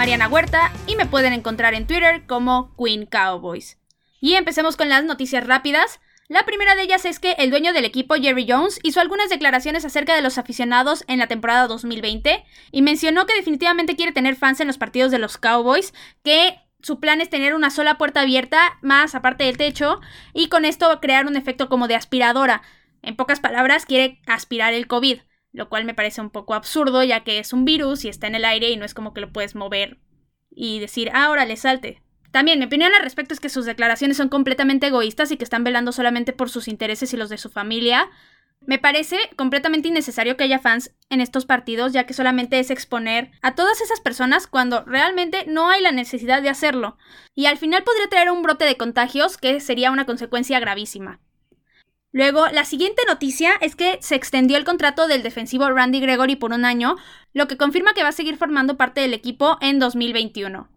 Mariana 0.00 0.28
Huerta 0.28 0.72
y 0.86 0.96
me 0.96 1.04
pueden 1.04 1.34
encontrar 1.34 1.74
en 1.74 1.86
Twitter 1.86 2.24
como 2.26 2.74
Queen 2.74 3.04
Cowboys. 3.04 3.76
Y 4.18 4.32
empecemos 4.32 4.78
con 4.78 4.88
las 4.88 5.04
noticias 5.04 5.46
rápidas. 5.46 6.00
La 6.26 6.46
primera 6.46 6.74
de 6.74 6.80
ellas 6.80 7.04
es 7.04 7.18
que 7.18 7.32
el 7.32 7.50
dueño 7.50 7.74
del 7.74 7.84
equipo, 7.84 8.14
Jerry 8.14 8.46
Jones, 8.48 8.80
hizo 8.82 9.02
algunas 9.02 9.28
declaraciones 9.28 9.84
acerca 9.84 10.16
de 10.16 10.22
los 10.22 10.38
aficionados 10.38 11.04
en 11.06 11.18
la 11.18 11.26
temporada 11.26 11.66
2020 11.66 12.42
y 12.72 12.80
mencionó 12.80 13.26
que 13.26 13.34
definitivamente 13.34 13.94
quiere 13.94 14.12
tener 14.12 14.36
fans 14.36 14.60
en 14.60 14.68
los 14.68 14.78
partidos 14.78 15.10
de 15.10 15.18
los 15.18 15.36
Cowboys, 15.36 15.92
que 16.24 16.58
su 16.80 16.98
plan 16.98 17.20
es 17.20 17.28
tener 17.28 17.54
una 17.54 17.68
sola 17.68 17.98
puerta 17.98 18.22
abierta, 18.22 18.78
más 18.80 19.14
aparte 19.14 19.44
del 19.44 19.58
techo, 19.58 20.00
y 20.32 20.48
con 20.48 20.64
esto 20.64 20.98
crear 21.02 21.26
un 21.26 21.36
efecto 21.36 21.68
como 21.68 21.88
de 21.88 21.96
aspiradora. 21.96 22.62
En 23.02 23.16
pocas 23.16 23.40
palabras, 23.40 23.84
quiere 23.84 24.22
aspirar 24.26 24.72
el 24.72 24.86
COVID, 24.86 25.20
lo 25.52 25.68
cual 25.68 25.84
me 25.84 25.94
parece 25.94 26.20
un 26.20 26.30
poco 26.30 26.54
absurdo, 26.54 27.02
ya 27.02 27.24
que 27.24 27.38
es 27.38 27.52
un 27.52 27.64
virus 27.64 28.04
y 28.04 28.08
está 28.08 28.26
en 28.26 28.34
el 28.34 28.44
aire 28.44 28.70
y 28.70 28.76
no 28.76 28.84
es 28.84 28.94
como 28.94 29.12
que 29.12 29.20
lo 29.20 29.32
puedes 29.32 29.54
mover 29.54 29.98
y 30.50 30.78
decir, 30.80 31.10
ahora 31.14 31.44
le 31.44 31.56
salte. 31.56 32.02
También 32.30 32.58
mi 32.58 32.66
opinión 32.66 32.92
al 32.94 33.02
respecto 33.02 33.34
es 33.34 33.40
que 33.40 33.48
sus 33.48 33.64
declaraciones 33.64 34.16
son 34.16 34.28
completamente 34.28 34.86
egoístas 34.86 35.32
y 35.32 35.36
que 35.36 35.44
están 35.44 35.64
velando 35.64 35.92
solamente 35.92 36.32
por 36.32 36.48
sus 36.48 36.68
intereses 36.68 37.12
y 37.12 37.16
los 37.16 37.28
de 37.28 37.38
su 37.38 37.50
familia. 37.50 38.08
Me 38.66 38.78
parece 38.78 39.18
completamente 39.36 39.88
innecesario 39.88 40.36
que 40.36 40.44
haya 40.44 40.58
fans 40.58 40.94
en 41.08 41.20
estos 41.20 41.46
partidos, 41.46 41.92
ya 41.92 42.04
que 42.04 42.12
solamente 42.12 42.58
es 42.60 42.70
exponer 42.70 43.30
a 43.42 43.54
todas 43.54 43.80
esas 43.80 44.00
personas 44.00 44.46
cuando 44.46 44.84
realmente 44.84 45.44
no 45.46 45.70
hay 45.70 45.82
la 45.82 45.92
necesidad 45.92 46.42
de 46.42 46.50
hacerlo. 46.50 46.96
Y 47.34 47.46
al 47.46 47.56
final 47.56 47.82
podría 47.82 48.08
traer 48.08 48.30
un 48.30 48.42
brote 48.42 48.66
de 48.66 48.76
contagios 48.76 49.38
que 49.38 49.60
sería 49.60 49.90
una 49.90 50.04
consecuencia 50.04 50.60
gravísima. 50.60 51.20
Luego, 52.12 52.48
la 52.48 52.64
siguiente 52.64 53.02
noticia 53.06 53.52
es 53.60 53.76
que 53.76 53.98
se 54.00 54.16
extendió 54.16 54.56
el 54.56 54.64
contrato 54.64 55.06
del 55.06 55.22
defensivo 55.22 55.70
Randy 55.70 56.00
Gregory 56.00 56.34
por 56.34 56.52
un 56.52 56.64
año, 56.64 56.96
lo 57.32 57.46
que 57.46 57.56
confirma 57.56 57.94
que 57.94 58.02
va 58.02 58.08
a 58.08 58.12
seguir 58.12 58.36
formando 58.36 58.76
parte 58.76 59.00
del 59.00 59.14
equipo 59.14 59.58
en 59.60 59.78
2021. 59.78 60.68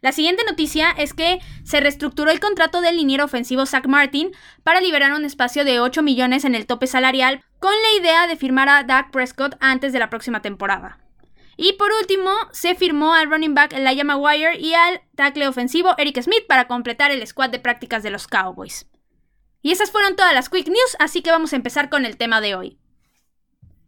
La 0.00 0.12
siguiente 0.12 0.44
noticia 0.48 0.90
es 0.92 1.12
que 1.14 1.40
se 1.64 1.80
reestructuró 1.80 2.30
el 2.30 2.40
contrato 2.40 2.80
del 2.80 2.96
liniero 2.96 3.24
ofensivo 3.24 3.66
Zach 3.66 3.86
Martin 3.86 4.32
para 4.62 4.80
liberar 4.80 5.12
un 5.12 5.24
espacio 5.24 5.64
de 5.64 5.80
8 5.80 6.02
millones 6.02 6.44
en 6.44 6.54
el 6.54 6.66
tope 6.66 6.86
salarial 6.86 7.42
con 7.58 7.72
la 7.72 8.00
idea 8.00 8.26
de 8.26 8.36
firmar 8.36 8.68
a 8.68 8.84
Dak 8.84 9.10
Prescott 9.10 9.56
antes 9.60 9.92
de 9.92 9.98
la 9.98 10.10
próxima 10.10 10.42
temporada. 10.42 11.00
Y 11.58 11.72
por 11.74 11.90
último, 12.00 12.30
se 12.52 12.74
firmó 12.74 13.14
al 13.14 13.30
running 13.30 13.54
back 13.54 13.72
Elijah 13.72 14.04
Maguire 14.04 14.58
y 14.58 14.74
al 14.74 15.00
tackle 15.16 15.48
ofensivo 15.48 15.94
Eric 15.96 16.20
Smith 16.22 16.46
para 16.46 16.66
completar 16.68 17.10
el 17.10 17.26
squad 17.26 17.50
de 17.50 17.58
prácticas 17.58 18.02
de 18.02 18.10
los 18.10 18.26
Cowboys. 18.26 18.86
Y 19.62 19.72
esas 19.72 19.90
fueron 19.90 20.16
todas 20.16 20.32
las 20.32 20.48
quick 20.48 20.68
news, 20.68 20.96
así 20.98 21.22
que 21.22 21.30
vamos 21.30 21.52
a 21.52 21.56
empezar 21.56 21.88
con 21.88 22.04
el 22.04 22.16
tema 22.16 22.40
de 22.40 22.54
hoy. 22.54 22.78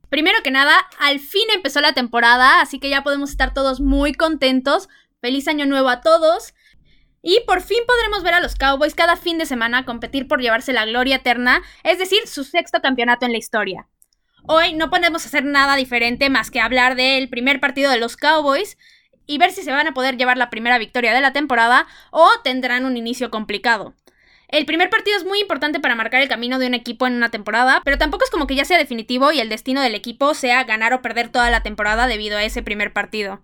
Primero 0.08 0.38
que 0.42 0.50
nada, 0.50 0.74
al 0.98 1.20
fin 1.20 1.44
empezó 1.55 1.80
la 1.80 1.92
temporada, 1.92 2.61
así 2.61 2.78
que 2.78 2.88
ya 2.88 3.02
podemos 3.02 3.30
estar 3.30 3.52
todos 3.52 3.80
muy 3.80 4.14
contentos 4.14 4.89
Feliz 5.20 5.48
año 5.48 5.66
nuevo 5.66 5.89
a 5.89 6.00
todos. 6.00 6.55
Y 7.22 7.41
por 7.46 7.61
fin 7.61 7.78
podremos 7.86 8.22
ver 8.22 8.34
a 8.34 8.41
los 8.41 8.55
Cowboys 8.55 8.94
cada 8.94 9.16
fin 9.16 9.39
de 9.39 9.46
semana 9.46 9.84
competir 9.84 10.28
por 10.28 10.41
llevarse 10.41 10.72
la 10.72 10.86
gloria 10.86 11.16
eterna, 11.16 11.62
es 11.83 11.98
decir, 11.98 12.27
su 12.27 12.44
sexto 12.44 12.80
campeonato 12.80 13.27
en 13.27 13.33
la 13.33 13.39
historia. 13.39 13.89
Hoy 14.46 14.72
no 14.74 14.89
podemos 14.89 15.27
hacer 15.27 15.44
nada 15.44 15.74
diferente 15.74 16.30
más 16.30 16.50
que 16.50 16.61
hablar 16.61 16.94
del 16.94 17.28
primer 17.28 17.61
partido 17.61 17.91
de 17.91 17.98
los 17.98 18.16
Cowboys 18.16 18.78
y 19.27 19.39
ver 19.39 19.50
si 19.50 19.62
se 19.62 19.73
van 19.73 19.89
a 19.89 19.92
poder 19.92 20.17
llevar 20.17 20.39
la 20.39 20.48
primera 20.48 20.79
victoria 20.79 21.12
de 21.12 21.20
la 21.20 21.33
temporada 21.33 21.86
o 22.12 22.29
tendrán 22.45 22.86
un 22.86 22.96
inicio 22.96 23.30
complicado. 23.30 23.95
El 24.48 24.64
primer 24.64 24.89
partido 24.89 25.19
es 25.19 25.27
muy 25.27 25.41
importante 25.41 25.79
para 25.79 25.95
marcar 25.95 26.23
el 26.23 26.29
camino 26.29 26.59
de 26.59 26.67
un 26.67 26.73
equipo 26.73 27.07
en 27.07 27.13
una 27.13 27.31
temporada, 27.31 27.83
pero 27.85 27.98
tampoco 27.98 28.25
es 28.25 28.31
como 28.31 28.47
que 28.47 28.55
ya 28.55 28.64
sea 28.64 28.79
definitivo 28.79 29.31
y 29.31 29.41
el 29.41 29.51
destino 29.51 29.83
del 29.83 29.95
equipo 29.95 30.33
sea 30.33 30.64
ganar 30.64 30.95
o 30.95 31.03
perder 31.03 31.29
toda 31.29 31.51
la 31.51 31.63
temporada 31.63 32.07
debido 32.07 32.39
a 32.39 32.45
ese 32.45 32.63
primer 32.63 32.95
partido. 32.95 33.42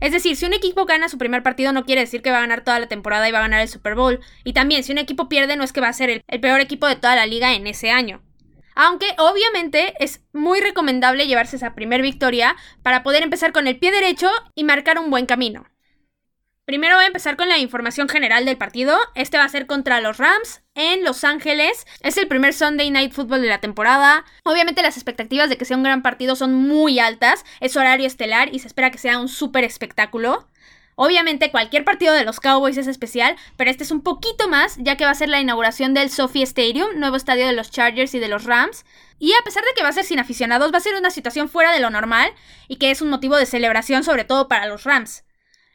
Es 0.00 0.12
decir, 0.12 0.36
si 0.36 0.46
un 0.46 0.52
equipo 0.52 0.84
gana 0.84 1.08
su 1.08 1.18
primer 1.18 1.42
partido 1.42 1.72
no 1.72 1.84
quiere 1.84 2.02
decir 2.02 2.22
que 2.22 2.30
va 2.30 2.38
a 2.38 2.42
ganar 2.42 2.62
toda 2.62 2.78
la 2.78 2.86
temporada 2.86 3.28
y 3.28 3.32
va 3.32 3.38
a 3.38 3.42
ganar 3.42 3.60
el 3.60 3.68
Super 3.68 3.96
Bowl. 3.96 4.20
Y 4.44 4.52
también, 4.52 4.84
si 4.84 4.92
un 4.92 4.98
equipo 4.98 5.28
pierde 5.28 5.56
no 5.56 5.64
es 5.64 5.72
que 5.72 5.80
va 5.80 5.88
a 5.88 5.92
ser 5.92 6.10
el, 6.10 6.40
peor 6.40 6.60
equipo 6.60 6.86
de 6.86 6.96
toda 6.96 7.16
la 7.16 7.26
liga 7.26 7.54
en 7.54 7.66
ese 7.66 7.90
año. 7.90 8.22
Aunque 8.76 9.06
obviamente 9.18 9.94
es 9.98 10.22
muy 10.32 10.60
recomendable 10.60 11.26
llevarse 11.26 11.56
esa 11.56 11.74
primera 11.74 12.02
victoria 12.02 12.54
para 12.82 13.02
poder 13.02 13.22
empezar 13.22 13.52
con 13.52 13.66
el 13.66 13.78
pie 13.78 13.90
derecho 13.90 14.30
y 14.54 14.62
marcar 14.62 14.98
un 14.98 15.10
buen 15.10 15.26
camino. 15.26 15.66
Primero 16.66 16.96
voy 16.96 17.04
a 17.04 17.06
empezar 17.06 17.36
con 17.36 17.48
la 17.48 17.58
información 17.58 18.08
general 18.08 18.44
del 18.44 18.56
partido. 18.56 18.98
Este 19.14 19.38
va 19.38 19.44
a 19.44 19.48
ser 19.48 19.68
contra 19.68 20.00
los 20.00 20.18
Rams 20.18 20.62
en 20.74 21.04
Los 21.04 21.22
Ángeles. 21.22 21.86
Es 22.00 22.16
el 22.16 22.26
primer 22.26 22.54
Sunday 22.54 22.90
Night 22.90 23.12
Football 23.12 23.42
de 23.42 23.48
la 23.48 23.60
temporada. 23.60 24.24
Obviamente 24.42 24.82
las 24.82 24.96
expectativas 24.96 25.48
de 25.48 25.58
que 25.58 25.64
sea 25.64 25.76
un 25.76 25.84
gran 25.84 26.02
partido 26.02 26.34
son 26.34 26.54
muy 26.54 26.98
altas. 26.98 27.44
Es 27.60 27.76
horario 27.76 28.08
estelar 28.08 28.52
y 28.52 28.58
se 28.58 28.66
espera 28.66 28.90
que 28.90 28.98
sea 28.98 29.20
un 29.20 29.28
súper 29.28 29.62
espectáculo. 29.62 30.48
Obviamente 30.96 31.52
cualquier 31.52 31.84
partido 31.84 32.12
de 32.12 32.24
los 32.24 32.40
Cowboys 32.40 32.78
es 32.78 32.88
especial, 32.88 33.36
pero 33.56 33.70
este 33.70 33.84
es 33.84 33.92
un 33.92 34.00
poquito 34.00 34.48
más, 34.48 34.76
ya 34.80 34.96
que 34.96 35.04
va 35.04 35.12
a 35.12 35.14
ser 35.14 35.28
la 35.28 35.40
inauguración 35.40 35.94
del 35.94 36.10
Sophie 36.10 36.42
Stadium, 36.42 36.98
nuevo 36.98 37.14
estadio 37.14 37.46
de 37.46 37.52
los 37.52 37.70
Chargers 37.70 38.12
y 38.14 38.18
de 38.18 38.26
los 38.26 38.42
Rams. 38.42 38.84
Y 39.20 39.30
a 39.34 39.44
pesar 39.44 39.62
de 39.62 39.70
que 39.76 39.84
va 39.84 39.90
a 39.90 39.92
ser 39.92 40.04
sin 40.04 40.18
aficionados, 40.18 40.72
va 40.72 40.78
a 40.78 40.80
ser 40.80 40.96
una 40.96 41.10
situación 41.10 41.48
fuera 41.48 41.72
de 41.72 41.78
lo 41.78 41.90
normal 41.90 42.32
y 42.66 42.78
que 42.78 42.90
es 42.90 43.02
un 43.02 43.10
motivo 43.10 43.36
de 43.36 43.46
celebración 43.46 44.02
sobre 44.02 44.24
todo 44.24 44.48
para 44.48 44.66
los 44.66 44.82
Rams. 44.82 45.22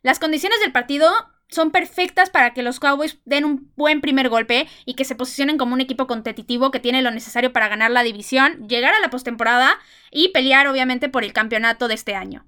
Las 0.04 0.20
condiciones 0.20 0.60
del 0.60 0.72
partido 0.72 1.12
son 1.52 1.72
perfectas 1.72 2.30
para 2.30 2.54
que 2.54 2.64
los 2.64 2.80
Cowboys 2.80 3.20
den 3.26 3.46
un 3.46 3.72
buen 3.76 4.02
primer 4.02 4.30
golpe 4.30 4.68
y 4.86 4.96
que 4.96 5.06
se 5.06 5.16
posicionen 5.16 5.58
como 5.58 5.74
un 5.74 5.82
equipo 5.82 6.08
competitivo 6.08 6.72
que 6.72 6.80
tiene 6.80 7.02
lo 7.02 7.12
necesario 7.12 7.52
para 7.52 7.68
ganar 7.68 7.92
la 7.92 8.04
división, 8.04 8.68
llegar 8.68 8.94
a 8.94 9.00
la 9.00 9.10
postemporada 9.10 9.78
y 10.12 10.30
pelear 10.30 10.68
obviamente 10.68 11.10
por 11.10 11.24
el 11.24 11.34
campeonato 11.34 11.88
de 11.88 11.96
este 11.96 12.16
año. 12.16 12.46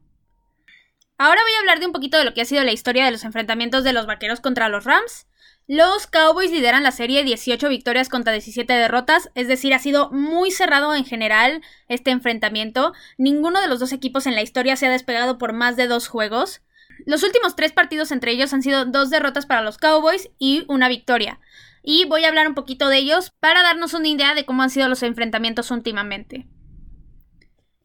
Ahora 1.18 1.42
voy 1.44 1.52
a 1.54 1.60
hablar 1.60 1.80
de 1.80 1.86
un 1.86 1.92
poquito 1.92 2.18
de 2.18 2.24
lo 2.24 2.34
que 2.34 2.42
ha 2.42 2.46
sido 2.46 2.64
la 2.64 2.72
historia 2.72 3.06
de 3.06 3.12
los 3.12 3.24
enfrentamientos 3.24 3.84
de 3.84 3.94
los 3.94 4.08
Vaqueros 4.08 4.40
contra 4.40 4.70
los 4.70 4.84
Rams. 4.86 5.28
Los 5.68 6.08
Cowboys 6.08 6.52
lideran 6.52 6.84
la 6.84 6.92
serie 6.92 7.24
18 7.24 7.70
victorias 7.70 8.10
contra 8.10 8.34
17 8.34 8.74
derrotas, 8.74 9.30
es 9.36 9.48
decir, 9.48 9.74
ha 9.74 9.80
sido 9.80 10.10
muy 10.12 10.52
cerrado 10.52 10.94
en 10.96 11.06
general 11.06 11.62
este 11.88 12.12
enfrentamiento. 12.12 12.94
Ninguno 13.18 13.62
de 13.62 13.68
los 13.68 13.80
dos 13.80 13.94
equipos 13.94 14.28
en 14.28 14.36
la 14.36 14.42
historia 14.42 14.76
se 14.76 14.88
ha 14.88 14.92
despegado 14.92 15.38
por 15.38 15.54
más 15.54 15.78
de 15.78 15.88
dos 15.88 16.08
juegos. 16.08 16.62
Los 17.06 17.24
últimos 17.24 17.56
tres 17.56 17.72
partidos 17.72 18.12
entre 18.12 18.32
ellos 18.32 18.54
han 18.54 18.62
sido 18.62 18.86
dos 18.86 19.10
derrotas 19.10 19.46
para 19.46 19.62
los 19.62 19.78
Cowboys 19.78 20.30
y 20.40 20.64
una 20.68 20.88
victoria. 20.88 21.40
Y 21.84 22.06
voy 22.06 22.24
a 22.24 22.30
hablar 22.30 22.48
un 22.48 22.56
poquito 22.56 22.88
de 22.88 22.98
ellos 22.98 23.32
para 23.40 23.62
darnos 23.62 23.94
una 23.94 24.08
idea 24.08 24.36
de 24.36 24.46
cómo 24.46 24.64
han 24.64 24.70
sido 24.70 24.88
los 24.88 25.04
enfrentamientos 25.04 25.70
últimamente. 25.72 26.48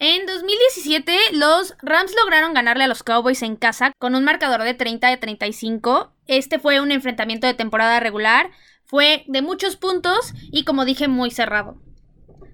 En 0.01 0.27
2017, 0.27 1.17
los 1.33 1.75
Rams 1.83 2.15
lograron 2.23 2.55
ganarle 2.55 2.85
a 2.85 2.89
los 2.89 3.03
Cowboys 3.03 3.43
en 3.43 3.57
casa 3.57 3.91
con 3.99 4.15
un 4.15 4.23
marcador 4.23 4.63
de 4.63 4.75
30 4.75 5.09
a 5.09 5.17
35. 5.19 6.13
Este 6.29 6.61
fue 6.61 6.81
un 6.81 6.93
enfrentamiento 6.93 7.49
de 7.49 7.55
temporada 7.55 7.99
regular, 7.99 8.53
fue 8.85 9.25
de 9.27 9.43
muchos 9.43 9.77
puntos 9.77 10.35
y 10.53 10.65
como 10.65 10.85
dije 10.85 11.09
muy 11.09 11.33
cerrado. 11.33 11.81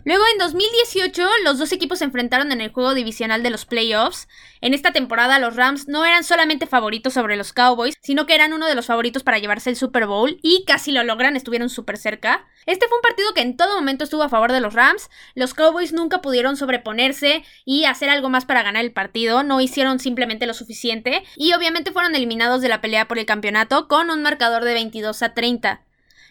Luego 0.06 0.22
en 0.32 0.38
2018 0.38 1.26
los 1.44 1.59
dos 1.59 1.72
equipos 1.72 2.00
se 2.00 2.04
enfrentaron 2.04 2.53
en 2.53 2.60
el 2.60 2.70
juego 2.70 2.92
divisional 2.92 3.42
de 3.42 3.48
los 3.48 3.65
playoffs. 3.65 4.28
En 4.60 4.75
esta 4.75 4.92
temporada 4.92 5.38
los 5.38 5.56
Rams 5.56 5.88
no 5.88 6.04
eran 6.04 6.25
solamente 6.25 6.66
favoritos 6.66 7.15
sobre 7.15 7.37
los 7.37 7.54
Cowboys, 7.54 7.97
sino 8.03 8.26
que 8.26 8.34
eran 8.34 8.53
uno 8.53 8.66
de 8.66 8.75
los 8.75 8.84
favoritos 8.84 9.22
para 9.22 9.38
llevarse 9.38 9.70
el 9.70 9.76
Super 9.76 10.06
Bowl 10.06 10.38
y 10.42 10.65
casi 10.66 10.92
lo 10.92 11.03
logran, 11.04 11.37
estuvieron 11.37 11.70
súper 11.70 11.97
cerca. 11.97 12.47
Este 12.66 12.87
fue 12.87 12.98
un 12.98 13.03
partido 13.03 13.32
que 13.32 13.41
en 13.41 13.56
todo 13.56 13.76
momento 13.76 14.04
estuvo 14.04 14.22
a 14.22 14.28
favor 14.28 14.53
de 14.53 14.60
los 14.60 14.74
Rams. 14.74 15.09
Los 15.34 15.54
Cowboys 15.54 15.95
nunca 15.95 16.21
pudieron 16.21 16.59
sobreponerse 16.59 17.42
y 17.65 17.86
hacer 17.86 18.10
algo 18.10 18.28
más 18.28 18.45
para 18.45 18.62
ganar 18.62 18.84
el 18.84 18.92
partido, 18.92 19.42
no 19.42 19.62
hicieron 19.62 20.01
simplemente 20.01 20.47
lo 20.47 20.53
suficiente 20.53 21.24
y 21.34 21.54
obviamente 21.54 21.92
fueron 21.92 22.15
eliminados 22.15 22.60
de 22.60 22.68
la 22.68 22.83
pelea 22.83 23.09
por 23.09 23.18
el 23.18 23.24
campeonato 23.24 23.89
con 23.89 24.10
un 24.10 24.22
marcador 24.22 24.65
de 24.65 24.74
22 24.74 25.22
a 25.22 25.33
30. 25.33 25.83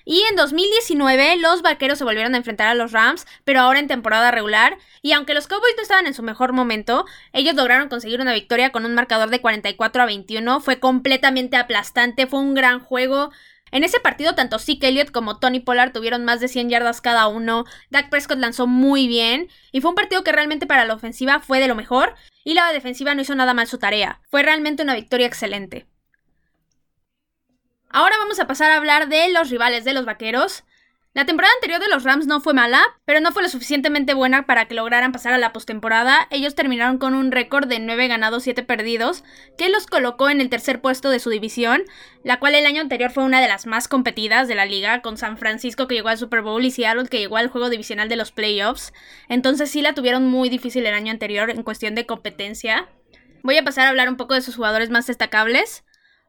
Y 0.06 0.22
en 0.30 0.36
2019 0.36 1.38
los 1.38 1.62
Vaqueros 1.62 1.98
se 1.98 2.04
volvieron 2.04 2.34
a 2.34 2.38
enfrentar 2.38 2.68
a 2.68 2.74
los 2.74 2.92
Rams, 2.92 3.26
pero 3.44 3.62
ahora 3.62 3.80
en 3.80 3.88
temporada 3.88 4.32
regular. 4.32 4.78
Y 5.02 5.14
aunque 5.14 5.34
los 5.34 5.48
Cowboys 5.48 5.76
no 5.78 5.84
estaban 5.84 6.08
en 6.08 6.14
su 6.14 6.24
mejor 6.24 6.54
momento, 6.54 7.06
ellos 7.32 7.56
lograron 7.56 7.90
conseguir 7.90 8.22
una 8.22 8.34
victoria 8.34 8.72
con 8.72 8.86
un 8.86 8.96
marcador 8.96 9.30
de 9.30 9.42
44 9.42 10.04
a 10.04 10.06
21. 10.06 10.60
Fue 10.60 10.80
completamente 10.80 11.58
aplastante, 11.58 12.28
fue 12.28 12.40
un 12.40 12.54
gran 12.54 12.80
juego. 12.80 13.32
En 13.74 13.84
ese 13.84 14.00
partido, 14.00 14.36
tanto 14.36 14.60
Zeke 14.60 14.90
Elliott 14.90 15.10
como 15.10 15.40
Tony 15.40 15.60
Pollard 15.60 15.94
tuvieron 15.94 16.26
más 16.26 16.40
de 16.40 16.48
100 16.48 16.70
yardas 16.70 17.02
cada 17.02 17.28
uno. 17.28 17.66
Dak 17.90 18.12
Prescott 18.12 18.38
lanzó 18.38 18.68
muy 18.68 19.08
bien. 19.08 19.50
Y 19.72 19.82
fue 19.82 19.90
un 19.90 19.96
partido 19.96 20.24
que 20.24 20.32
realmente 20.32 20.68
para 20.68 20.86
la 20.86 20.94
ofensiva 20.94 21.40
fue 21.40 21.60
de 21.60 21.68
lo 21.68 21.74
mejor. 21.74 22.14
Y 22.44 22.54
la 22.54 22.72
defensiva 22.72 23.16
no 23.16 23.24
hizo 23.24 23.34
nada 23.34 23.56
mal 23.56 23.66
su 23.66 23.80
tarea. 23.80 24.22
Fue 24.30 24.44
realmente 24.44 24.84
una 24.84 24.94
victoria 24.94 25.26
excelente. 25.26 25.88
Ahora 27.96 28.18
vamos 28.18 28.40
a 28.40 28.48
pasar 28.48 28.72
a 28.72 28.78
hablar 28.78 29.08
de 29.08 29.30
los 29.30 29.52
rivales 29.52 29.84
de 29.84 29.94
los 29.94 30.04
vaqueros. 30.04 30.64
La 31.14 31.28
temporada 31.28 31.54
anterior 31.54 31.80
de 31.80 31.90
los 31.90 32.04
Rams 32.04 32.26
no 32.26 32.42
fue 32.42 32.56
mala, 32.56 32.82
pero 33.06 33.20
no 33.20 33.32
fue 33.32 33.44
lo 33.44 33.50
suficientemente 33.50 34.16
buena 34.16 34.48
para 34.48 34.68
que 34.68 34.74
lograran 34.74 35.12
pasar 35.12 35.32
a 35.32 35.38
la 35.38 35.54
postemporada. 35.54 36.28
Ellos 36.32 36.56
terminaron 36.56 36.98
con 36.98 37.14
un 37.14 37.32
récord 37.32 37.68
de 37.68 37.78
9 37.78 38.08
ganados, 38.08 38.42
7 38.42 38.64
perdidos, 38.64 39.24
que 39.60 39.70
los 39.70 39.86
colocó 39.86 40.32
en 40.32 40.42
el 40.42 40.50
tercer 40.50 40.82
puesto 40.82 41.12
de 41.12 41.20
su 41.20 41.30
división, 41.30 41.84
la 42.24 42.40
cual 42.40 42.56
el 42.56 42.66
año 42.66 42.82
anterior 42.82 43.12
fue 43.12 43.26
una 43.26 43.42
de 43.42 43.48
las 43.48 43.68
más 43.68 43.88
competidas 43.88 44.48
de 44.48 44.56
la 44.56 44.66
liga, 44.66 45.04
con 45.04 45.18
San 45.18 45.38
Francisco 45.38 45.88
que 45.88 45.94
llegó 45.94 46.10
al 46.10 46.18
Super 46.18 46.42
Bowl 46.42 46.66
y 46.66 46.72
Seattle 46.72 47.08
que 47.08 47.20
llegó 47.20 47.38
al 47.38 47.50
juego 47.50 47.70
divisional 47.70 48.10
de 48.10 48.16
los 48.16 48.32
playoffs. 48.32 48.92
Entonces 49.30 49.70
sí 49.70 49.84
la 49.84 49.94
tuvieron 49.94 50.26
muy 50.26 50.50
difícil 50.50 50.84
el 50.88 50.96
año 50.96 51.12
anterior 51.12 51.52
en 51.52 51.62
cuestión 51.62 51.94
de 51.94 52.08
competencia. 52.08 52.90
Voy 53.44 53.56
a 53.60 53.64
pasar 53.64 53.86
a 53.86 53.90
hablar 53.90 54.10
un 54.10 54.18
poco 54.18 54.34
de 54.34 54.42
sus 54.42 54.56
jugadores 54.56 54.90
más 54.90 55.06
destacables. 55.06 55.84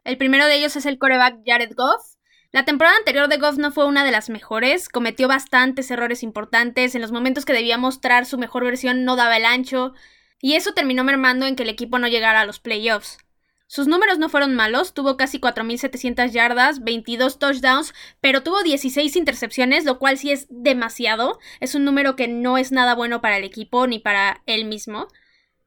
El 0.04 0.18
primero 0.18 0.46
de 0.46 0.56
ellos 0.56 0.76
es 0.76 0.84
el 0.84 0.98
coreback 0.98 1.38
Jared 1.46 1.72
Goff. 1.74 2.16
La 2.52 2.66
temporada 2.66 2.96
anterior 2.98 3.26
de 3.28 3.38
Goff 3.38 3.56
no 3.56 3.72
fue 3.72 3.86
una 3.86 4.04
de 4.04 4.10
las 4.10 4.28
mejores, 4.28 4.90
cometió 4.90 5.28
bastantes 5.28 5.90
errores 5.90 6.22
importantes, 6.22 6.94
en 6.94 7.00
los 7.00 7.10
momentos 7.10 7.46
que 7.46 7.54
debía 7.54 7.78
mostrar 7.78 8.26
su 8.26 8.36
mejor 8.36 8.64
versión 8.64 9.04
no 9.04 9.16
daba 9.16 9.38
el 9.38 9.46
ancho, 9.46 9.94
y 10.40 10.54
eso 10.54 10.74
terminó 10.74 11.04
mermando 11.04 11.46
en 11.46 11.56
que 11.56 11.62
el 11.62 11.70
equipo 11.70 11.98
no 11.98 12.06
llegara 12.06 12.42
a 12.42 12.44
los 12.44 12.60
playoffs. 12.60 13.16
Sus 13.66 13.88
números 13.88 14.18
no 14.18 14.28
fueron 14.28 14.54
malos, 14.54 14.92
tuvo 14.92 15.16
casi 15.16 15.40
4.700 15.40 16.30
yardas, 16.30 16.84
22 16.84 17.38
touchdowns, 17.38 17.94
pero 18.20 18.42
tuvo 18.42 18.62
16 18.62 19.16
intercepciones, 19.16 19.86
lo 19.86 19.98
cual 19.98 20.18
sí 20.18 20.30
es 20.30 20.46
demasiado, 20.50 21.38
es 21.60 21.74
un 21.74 21.84
número 21.84 22.14
que 22.14 22.28
no 22.28 22.58
es 22.58 22.72
nada 22.72 22.94
bueno 22.94 23.22
para 23.22 23.38
el 23.38 23.44
equipo 23.44 23.86
ni 23.86 24.00
para 24.00 24.42
él 24.44 24.66
mismo. 24.66 25.08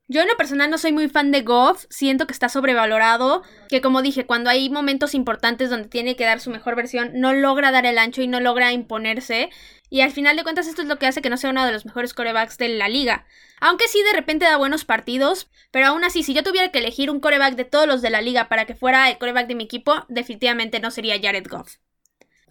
Yo 0.09 0.21
en 0.21 0.29
lo 0.29 0.37
personal 0.37 0.69
no 0.69 0.77
soy 0.77 0.93
muy 0.93 1.09
fan 1.09 1.31
de 1.31 1.41
Goff, 1.41 1.85
siento 1.89 2.27
que 2.27 2.33
está 2.33 2.47
sobrevalorado, 2.47 3.43
que 3.67 3.81
como 3.81 4.01
dije, 4.01 4.25
cuando 4.25 4.49
hay 4.49 4.69
momentos 4.69 5.13
importantes 5.13 5.69
donde 5.69 5.89
tiene 5.89 6.15
que 6.15 6.23
dar 6.23 6.39
su 6.39 6.49
mejor 6.49 6.77
versión, 6.77 7.11
no 7.15 7.33
logra 7.33 7.71
dar 7.71 7.85
el 7.85 7.97
ancho 7.97 8.21
y 8.21 8.27
no 8.27 8.39
logra 8.39 8.71
imponerse, 8.71 9.49
y 9.89 9.99
al 9.99 10.11
final 10.11 10.37
de 10.37 10.43
cuentas 10.43 10.67
esto 10.67 10.81
es 10.81 10.87
lo 10.87 10.97
que 10.97 11.07
hace 11.07 11.21
que 11.21 11.29
no 11.29 11.35
sea 11.35 11.49
uno 11.49 11.65
de 11.65 11.73
los 11.73 11.85
mejores 11.85 12.13
corebacks 12.13 12.57
de 12.57 12.69
la 12.69 12.87
liga. 12.87 13.25
Aunque 13.59 13.89
sí 13.89 14.01
de 14.01 14.13
repente 14.13 14.45
da 14.45 14.55
buenos 14.55 14.85
partidos, 14.85 15.49
pero 15.71 15.87
aún 15.87 16.05
así 16.05 16.23
si 16.23 16.33
yo 16.33 16.41
tuviera 16.41 16.71
que 16.71 16.79
elegir 16.79 17.11
un 17.11 17.19
coreback 17.19 17.55
de 17.55 17.65
todos 17.65 17.85
los 17.85 18.01
de 18.01 18.09
la 18.09 18.21
liga 18.21 18.47
para 18.47 18.65
que 18.65 18.75
fuera 18.75 19.09
el 19.09 19.17
coreback 19.17 19.47
de 19.47 19.55
mi 19.55 19.65
equipo, 19.65 20.05
definitivamente 20.07 20.79
no 20.79 20.89
sería 20.89 21.19
Jared 21.21 21.47
Goff. 21.49 21.75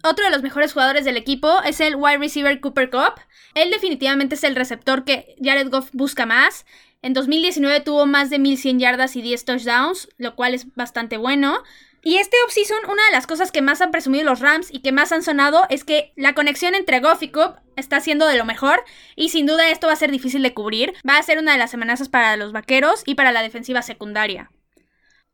Otro 0.03 0.25
de 0.25 0.31
los 0.31 0.43
mejores 0.43 0.73
jugadores 0.73 1.05
del 1.05 1.17
equipo 1.17 1.61
es 1.63 1.79
el 1.79 1.95
wide 1.95 2.19
receiver 2.19 2.59
Cooper 2.59 2.91
Cup. 2.91 3.19
Él 3.55 3.71
definitivamente 3.71 4.35
es 4.35 4.43
el 4.43 4.55
receptor 4.55 5.03
que 5.03 5.35
Jared 5.43 5.69
Goff 5.71 5.89
busca 5.91 6.27
más. 6.27 6.65
En 7.01 7.13
2019 7.13 7.81
tuvo 7.81 8.05
más 8.05 8.29
de 8.29 8.39
1100 8.39 8.79
yardas 8.79 9.15
y 9.15 9.21
10 9.21 9.45
touchdowns, 9.45 10.09
lo 10.17 10.35
cual 10.35 10.53
es 10.53 10.73
bastante 10.75 11.17
bueno. 11.17 11.63
Y 12.03 12.17
este 12.17 12.37
offseason, 12.45 12.85
una 12.89 13.05
de 13.05 13.11
las 13.11 13.27
cosas 13.27 13.51
que 13.51 13.61
más 13.61 13.81
han 13.81 13.91
presumido 13.91 14.23
los 14.23 14.39
Rams 14.39 14.69
y 14.71 14.79
que 14.79 14.91
más 14.91 15.11
han 15.11 15.23
sonado 15.23 15.65
es 15.69 15.83
que 15.83 16.13
la 16.15 16.33
conexión 16.33 16.73
entre 16.73 16.99
Goff 16.99 17.21
y 17.21 17.31
está 17.75 17.99
siendo 17.99 18.27
de 18.27 18.37
lo 18.37 18.45
mejor 18.45 18.83
y 19.15 19.29
sin 19.29 19.45
duda 19.45 19.69
esto 19.69 19.87
va 19.87 19.93
a 19.93 19.97
ser 19.97 20.11
difícil 20.11 20.41
de 20.41 20.53
cubrir. 20.53 20.93
Va 21.07 21.17
a 21.17 21.23
ser 21.23 21.37
una 21.37 21.51
de 21.51 21.57
las 21.57 21.73
amenazas 21.73 22.09
para 22.09 22.37
los 22.37 22.51
vaqueros 22.51 23.03
y 23.05 23.15
para 23.15 23.31
la 23.31 23.41
defensiva 23.41 23.81
secundaria. 23.81 24.51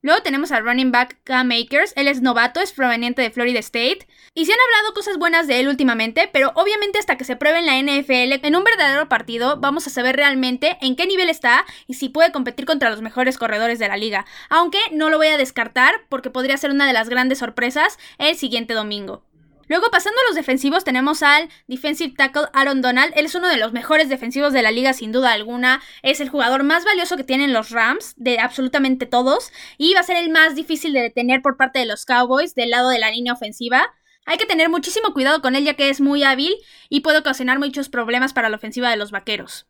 Luego 0.03 0.21
tenemos 0.21 0.51
al 0.51 0.65
running 0.65 0.91
back 0.91 1.17
Cam 1.23 1.47
Makers. 1.47 1.93
Él 1.95 2.09
es 2.09 2.21
novato, 2.21 2.59
es 2.59 2.73
proveniente 2.73 3.21
de 3.21 3.31
Florida 3.31 3.59
State. 3.59 4.05
Y 4.33 4.45
se 4.45 4.51
han 4.51 4.59
hablado 4.59 4.93
cosas 4.93 5.17
buenas 5.17 5.47
de 5.47 5.61
él 5.61 5.69
últimamente, 5.69 6.29
pero 6.33 6.51
obviamente 6.55 6.99
hasta 6.99 7.15
que 7.15 7.23
se 7.23 7.37
pruebe 7.37 7.59
en 7.59 7.65
la 7.65 7.79
NFL 7.79 8.45
en 8.45 8.55
un 8.57 8.65
verdadero 8.65 9.07
partido, 9.07 9.61
vamos 9.61 9.87
a 9.87 9.89
saber 9.89 10.17
realmente 10.17 10.77
en 10.81 10.97
qué 10.97 11.07
nivel 11.07 11.29
está 11.29 11.65
y 11.87 11.93
si 11.93 12.09
puede 12.09 12.33
competir 12.33 12.65
contra 12.65 12.89
los 12.89 13.01
mejores 13.01 13.37
corredores 13.37 13.79
de 13.79 13.87
la 13.87 13.95
liga. 13.95 14.25
Aunque 14.49 14.79
no 14.91 15.09
lo 15.09 15.17
voy 15.17 15.27
a 15.27 15.37
descartar 15.37 16.01
porque 16.09 16.29
podría 16.29 16.57
ser 16.57 16.71
una 16.71 16.85
de 16.85 16.93
las 16.93 17.07
grandes 17.07 17.39
sorpresas 17.39 17.97
el 18.17 18.35
siguiente 18.35 18.73
domingo. 18.73 19.23
Luego, 19.67 19.89
pasando 19.91 20.19
a 20.19 20.27
los 20.27 20.35
defensivos, 20.35 20.83
tenemos 20.83 21.23
al 21.23 21.49
defensive 21.67 22.13
tackle 22.15 22.47
Aaron 22.53 22.81
Donald. 22.81 23.13
Él 23.15 23.25
es 23.25 23.35
uno 23.35 23.47
de 23.47 23.57
los 23.57 23.71
mejores 23.71 24.09
defensivos 24.09 24.53
de 24.53 24.61
la 24.61 24.71
liga, 24.71 24.93
sin 24.93 25.11
duda 25.11 25.31
alguna. 25.31 25.81
Es 26.01 26.19
el 26.19 26.29
jugador 26.29 26.63
más 26.63 26.83
valioso 26.85 27.17
que 27.17 27.23
tienen 27.23 27.53
los 27.53 27.69
Rams, 27.69 28.13
de 28.17 28.39
absolutamente 28.39 29.05
todos. 29.05 29.51
Y 29.77 29.93
va 29.93 30.01
a 30.01 30.03
ser 30.03 30.17
el 30.17 30.29
más 30.29 30.55
difícil 30.55 30.93
de 30.93 31.01
detener 31.01 31.41
por 31.41 31.57
parte 31.57 31.79
de 31.79 31.85
los 31.85 32.05
Cowboys, 32.05 32.55
del 32.55 32.71
lado 32.71 32.89
de 32.89 32.99
la 32.99 33.11
línea 33.11 33.33
ofensiva. 33.33 33.93
Hay 34.25 34.37
que 34.37 34.45
tener 34.45 34.69
muchísimo 34.69 35.13
cuidado 35.13 35.41
con 35.41 35.55
él, 35.55 35.65
ya 35.65 35.73
que 35.73 35.89
es 35.89 35.99
muy 35.99 36.23
hábil 36.23 36.55
y 36.89 37.01
puede 37.01 37.19
ocasionar 37.19 37.59
muchos 37.59 37.89
problemas 37.89 38.33
para 38.33 38.49
la 38.49 38.55
ofensiva 38.57 38.89
de 38.89 38.97
los 38.97 39.11
vaqueros. 39.11 39.67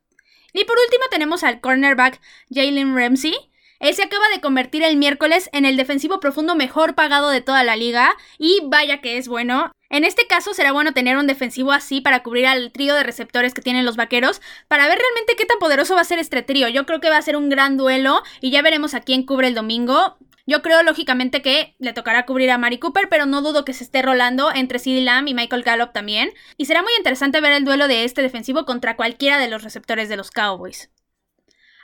Y 0.53 0.65
por 0.65 0.77
último, 0.77 1.05
tenemos 1.09 1.43
al 1.43 1.59
cornerback 1.59 2.21
Jalen 2.51 2.95
Ramsey. 2.95 3.35
Él 3.79 3.93
se 3.95 4.03
acaba 4.03 4.29
de 4.29 4.39
convertir 4.39 4.83
el 4.83 4.95
miércoles 4.95 5.49
en 5.51 5.65
el 5.65 5.75
defensivo 5.75 6.19
profundo 6.19 6.55
mejor 6.55 6.95
pagado 6.95 7.29
de 7.29 7.41
toda 7.41 7.63
la 7.63 7.75
liga 7.75 8.15
y 8.37 8.61
vaya 8.63 9.01
que 9.01 9.17
es 9.17 9.27
bueno. 9.27 9.71
En 9.93 10.05
este 10.05 10.25
caso 10.25 10.55
será 10.55 10.71
bueno 10.71 10.95
tener 10.95 11.17
un 11.17 11.27
defensivo 11.27 11.71
así 11.71 12.01
para 12.01 12.23
cubrir 12.23 12.47
al 12.47 12.71
trío 12.71 12.95
de 12.95 13.03
receptores 13.03 13.53
que 13.53 13.61
tienen 13.61 13.85
los 13.85 13.95
vaqueros, 13.95 14.41
para 14.67 14.87
ver 14.87 14.97
realmente 14.97 15.35
qué 15.37 15.45
tan 15.45 15.59
poderoso 15.59 15.93
va 15.93 16.01
a 16.01 16.03
ser 16.03 16.17
este 16.17 16.41
trío. 16.41 16.67
Yo 16.67 16.87
creo 16.87 16.99
que 16.99 17.11
va 17.11 17.17
a 17.17 17.21
ser 17.21 17.35
un 17.35 17.47
gran 17.47 17.77
duelo 17.77 18.23
y 18.41 18.49
ya 18.49 18.63
veremos 18.63 18.95
a 18.95 19.01
quién 19.01 19.23
cubre 19.23 19.49
el 19.49 19.53
domingo. 19.53 20.17
Yo 20.47 20.63
creo 20.63 20.81
lógicamente 20.81 21.43
que 21.43 21.75
le 21.77 21.93
tocará 21.93 22.25
cubrir 22.25 22.49
a 22.49 22.57
Mari 22.57 22.79
Cooper, 22.79 23.07
pero 23.07 23.27
no 23.27 23.43
dudo 23.43 23.65
que 23.65 23.73
se 23.73 23.83
esté 23.83 24.01
rolando 24.01 24.51
entre 24.51 24.79
CeeDee 24.79 25.03
Lamb 25.03 25.27
y 25.27 25.35
Michael 25.35 25.61
Gallup 25.61 25.93
también. 25.93 26.31
Y 26.57 26.65
será 26.65 26.81
muy 26.81 26.93
interesante 26.97 27.39
ver 27.39 27.53
el 27.53 27.63
duelo 27.63 27.87
de 27.87 28.03
este 28.03 28.23
defensivo 28.23 28.65
contra 28.65 28.95
cualquiera 28.95 29.37
de 29.37 29.47
los 29.47 29.61
receptores 29.61 30.09
de 30.09 30.17
los 30.17 30.31
Cowboys. 30.31 30.89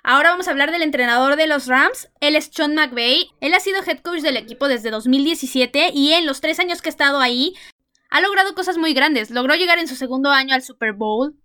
Ahora 0.02 0.32
vamos 0.32 0.48
a 0.48 0.52
hablar 0.52 0.72
del 0.72 0.82
entrenador 0.82 1.36
de 1.36 1.46
los 1.46 1.68
Rams. 1.68 2.10
Él 2.22 2.36
es 2.36 2.50
Sean 2.52 2.74
McVay. 2.74 3.30
Él 3.40 3.54
ha 3.54 3.60
sido 3.60 3.84
head 3.86 4.00
coach 4.00 4.22
del 4.22 4.38
equipo 4.38 4.68
desde 4.68 4.90
2017 4.90 5.92
y 5.94 6.14
en 6.14 6.26
los 6.26 6.42
tres 6.42 6.60
años 6.60 6.82
que 6.82 6.90
ha 6.90 6.98
estado 6.98 7.20
ahí 7.20 7.54
ha 8.10 8.22
logrado 8.22 8.56
cosas 8.56 8.78
muy 8.78 8.94
grandes. 8.94 9.32
Logró 9.32 9.56
llegar 9.56 9.80
en 9.80 9.88
su 9.88 9.96
segundo 9.96 10.32
año 10.32 10.54
al 10.56 10.64
Super 10.64 10.94
Bowl. 10.94 11.36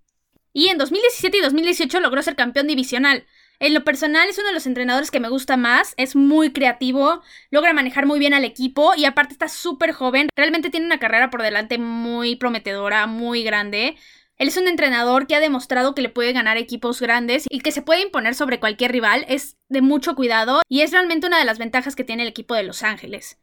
Y 0.52 0.69
en 0.69 0.78
2017 0.78 1.38
y 1.38 1.40
2018 1.40 2.00
logró 2.00 2.22
ser 2.22 2.37
campeón 2.37 2.66
divisional. 2.66 3.26
En 3.61 3.72
lo 3.72 3.84
personal 3.84 4.28
es 4.28 4.38
uno 4.38 4.49
de 4.49 4.55
los 4.55 4.66
entrenadores 4.66 5.11
que 5.11 5.20
me 5.20 5.28
gusta 5.28 5.56
más, 5.56 5.94
es 5.96 6.16
muy 6.16 6.52
creativo, 6.52 7.22
logra 7.50 7.72
manejar 7.72 8.05
muy 8.05 8.19
bien 8.19 8.34
al 8.34 8.44
equipo 8.44 8.94
y 8.96 9.05
aparte 9.05 9.32
está 9.32 9.49
súper 9.49 9.93
joven, 9.93 10.28
realmente 10.37 10.70
tiene 10.70 10.87
una 10.87 10.99
carrera 10.99 11.31
por 11.31 11.40
delante 11.40 11.78
muy 11.78 12.34
prometedora, 12.34 13.06
muy 13.06 13.44
grande. 13.44 13.96
Él 14.37 14.49
es 14.49 14.56
un 14.56 14.67
entrenador 14.67 15.28
que 15.28 15.37
ha 15.37 15.40
demostrado 15.40 15.94
que 15.94 16.02
le 16.02 16.08
puede 16.08 16.32
ganar 16.32 16.56
equipos 16.56 17.00
grandes 17.00 17.46
y 17.49 17.60
que 17.60 17.70
se 17.70 17.82
puede 17.82 18.02
imponer 18.02 18.34
sobre 18.34 18.58
cualquier 18.58 18.90
rival, 18.90 19.25
es 19.28 19.56
de 19.69 19.81
mucho 19.81 20.17
cuidado 20.17 20.62
y 20.69 20.81
es 20.81 20.90
realmente 20.90 21.28
una 21.28 21.38
de 21.38 21.44
las 21.44 21.58
ventajas 21.58 21.94
que 21.94 22.05
tiene 22.05 22.25
el 22.25 22.28
equipo 22.28 22.56
de 22.56 22.64
Los 22.64 22.82
Ángeles. 22.82 23.38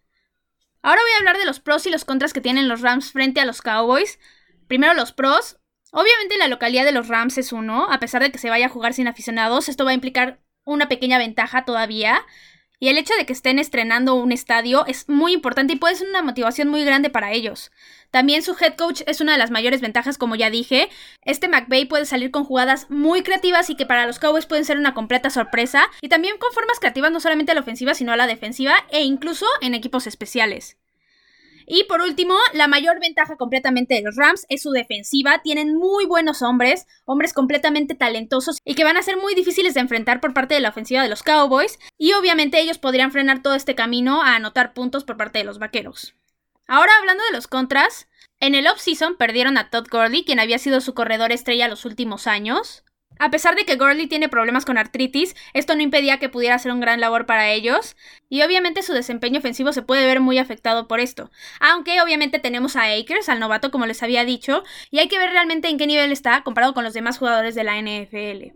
Ahora 0.82 1.02
voy 1.02 1.12
a 1.14 1.18
hablar 1.20 1.38
de 1.38 1.46
los 1.46 1.60
pros 1.60 1.86
y 1.86 1.92
los 1.92 2.06
contras 2.06 2.34
que 2.34 2.42
tienen 2.42 2.68
los 2.68 2.82
Rams 2.82 3.12
frente 3.12 3.40
a 3.40 3.46
los 3.46 3.62
Cowboys. 3.62 4.20
Primero 4.68 4.94
los 4.94 5.12
pros. 5.12 5.58
Obviamente 5.92 6.38
la 6.38 6.48
localidad 6.48 6.86
de 6.86 6.92
los 6.92 7.08
Rams 7.08 7.38
es 7.38 7.52
uno, 7.52 7.92
a 7.92 8.00
pesar 8.00 8.22
de 8.22 8.32
que 8.32 8.38
se 8.38 8.50
vaya 8.50 8.68
a 8.68 8.70
jugar 8.70 8.94
sin 8.94 9.08
aficionados, 9.08 9.68
esto 9.68 9.84
va 9.84 9.92
a 9.92 9.96
implicar 9.96 10.40
una 10.64 10.88
pequeña 10.88 11.18
ventaja 11.18 11.66
todavía. 11.66 12.26
Y 12.84 12.88
el 12.88 12.98
hecho 12.98 13.14
de 13.14 13.28
que 13.28 13.34
estén 13.34 13.60
estrenando 13.60 14.16
un 14.16 14.32
estadio 14.32 14.88
es 14.88 15.08
muy 15.08 15.34
importante 15.34 15.74
y 15.74 15.76
puede 15.76 15.96
ser 15.96 16.10
una 16.10 16.24
motivación 16.24 16.68
muy 16.68 16.84
grande 16.84 17.12
para 17.12 17.32
ellos. 17.32 17.72
También 18.10 18.42
su 18.42 18.56
head 18.60 18.74
coach 18.76 19.04
es 19.06 19.22
una 19.22 19.34
de 19.34 19.38
las 19.38 19.52
mayores 19.52 19.82
ventajas, 19.82 20.18
como 20.18 20.36
ya 20.36 20.50
dije. 20.50 20.90
Este 21.22 21.48
McVay 21.48 21.86
puede 21.86 22.08
salir 22.08 22.32
con 22.32 22.44
jugadas 22.44 22.90
muy 22.90 23.22
creativas 23.22 23.70
y 23.70 23.76
que 23.76 23.86
para 23.86 24.08
los 24.08 24.18
Cowboys 24.18 24.48
pueden 24.48 24.66
ser 24.66 24.78
una 24.78 24.96
completa 24.96 25.30
sorpresa. 25.30 25.84
Y 26.02 26.10
también 26.10 26.40
con 26.40 26.52
formas 26.54 26.80
creativas 26.80 27.12
no 27.12 27.20
solamente 27.20 27.52
a 27.52 27.56
la 27.56 27.62
ofensiva, 27.62 27.94
sino 27.94 28.14
a 28.14 28.18
la 28.18 28.26
defensiva 28.26 28.74
e 28.90 29.04
incluso 29.04 29.46
en 29.62 29.76
equipos 29.76 30.08
especiales. 30.08 30.81
Y 31.66 31.84
por 31.86 32.02
último, 32.02 32.36
la 32.54 32.68
mayor 32.68 33.00
ventaja 33.00 33.38
completamente 33.38 33.96
de 33.96 34.02
los 34.02 34.16
Rams 34.16 34.46
es 34.50 34.62
su 34.62 34.72
defensiva. 34.72 35.42
Tienen 35.44 35.76
muy 35.76 36.06
buenos 36.06 36.42
hombres, 36.42 36.88
hombres 37.06 37.34
completamente 37.34 37.96
talentosos 37.96 38.58
y 38.66 38.76
que 38.76 38.84
van 38.84 38.98
a 38.98 39.04
ser 39.04 39.18
muy 39.18 39.36
difíciles 39.36 39.74
de 39.74 39.82
enfrentar 39.82 40.22
por 40.22 40.34
parte 40.34 40.56
de 40.56 40.62
la 40.62 40.70
ofensiva 40.70 41.04
de 41.04 41.10
los 41.10 41.24
Cowboys. 41.24 41.80
Y 41.98 42.14
obviamente 42.14 42.60
ellos 42.60 42.78
podrían 42.78 43.12
frenar 43.12 43.42
todo 43.42 43.56
este 43.56 43.76
camino 43.76 44.22
a 44.22 44.36
anotar 44.36 44.74
puntos 44.74 45.04
por 45.04 45.18
parte 45.18 45.40
de 45.40 45.46
los 45.46 45.60
Vaqueros. 45.60 46.16
Ahora 46.68 46.92
hablando 47.00 47.24
de 47.26 47.34
los 47.34 47.48
contras, 47.48 48.08
en 48.40 48.56
el 48.56 48.68
offseason 48.68 49.18
perdieron 49.18 49.58
a 49.58 49.70
Todd 49.70 49.88
Gurley, 49.92 50.24
quien 50.24 50.40
había 50.40 50.58
sido 50.58 50.82
su 50.82 50.94
corredor 50.94 51.32
estrella 51.32 51.68
los 51.68 51.86
últimos 51.86 52.28
años. 52.28 52.84
A 53.22 53.30
pesar 53.30 53.56
de 53.56 53.66
que 53.66 53.76
Gurley 53.76 54.08
tiene 54.08 54.30
problemas 54.30 54.66
con 54.66 54.80
artritis, 54.80 55.36
esto 55.54 55.76
no 55.76 55.84
impedía 55.84 56.18
que 56.18 56.28
pudiera 56.28 56.56
hacer 56.56 56.72
un 56.72 56.80
gran 56.80 57.00
labor 57.00 57.28
para 57.28 57.52
ellos, 57.52 57.96
y 58.30 58.42
obviamente 58.42 58.82
su 58.82 58.94
desempeño 58.94 59.38
ofensivo 59.38 59.74
se 59.74 59.84
puede 59.84 60.08
ver 60.08 60.22
muy 60.22 60.40
afectado 60.40 60.88
por 60.88 61.00
esto. 61.00 61.30
Aunque 61.60 62.02
obviamente 62.02 62.40
tenemos 62.40 62.76
a 62.76 62.92
Akers, 62.92 63.30
al 63.30 63.40
novato 63.40 63.70
como 63.70 63.86
les 63.86 64.02
había 64.02 64.26
dicho, 64.26 64.64
y 64.90 64.98
hay 64.98 65.08
que 65.08 65.20
ver 65.20 65.30
realmente 65.30 65.70
en 65.70 65.78
qué 65.78 65.86
nivel 65.86 66.12
está 66.12 66.42
comparado 66.42 66.74
con 66.74 66.84
los 66.84 66.96
demás 66.96 67.20
jugadores 67.20 67.54
de 67.54 67.64
la 67.64 67.78
NFL. 67.80 68.56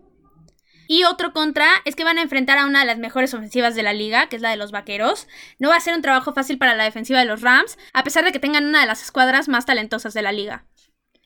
Y 0.88 1.04
otro 1.04 1.32
contra 1.32 1.68
es 1.84 1.94
que 1.94 2.02
van 2.02 2.18
a 2.18 2.22
enfrentar 2.22 2.58
a 2.58 2.66
una 2.66 2.80
de 2.80 2.86
las 2.86 2.98
mejores 2.98 3.34
ofensivas 3.34 3.76
de 3.76 3.84
la 3.84 3.92
liga, 3.92 4.28
que 4.28 4.34
es 4.34 4.42
la 4.42 4.50
de 4.50 4.56
los 4.56 4.72
Vaqueros. 4.72 5.28
No 5.60 5.68
va 5.68 5.76
a 5.76 5.80
ser 5.80 5.94
un 5.94 6.02
trabajo 6.02 6.34
fácil 6.34 6.58
para 6.58 6.74
la 6.74 6.82
defensiva 6.82 7.20
de 7.20 7.24
los 7.26 7.40
Rams, 7.40 7.78
a 7.92 8.02
pesar 8.02 8.24
de 8.24 8.32
que 8.32 8.40
tengan 8.40 8.66
una 8.66 8.80
de 8.80 8.86
las 8.86 9.02
escuadras 9.02 9.46
más 9.46 9.64
talentosas 9.64 10.12
de 10.12 10.22
la 10.22 10.32
liga. 10.32 10.64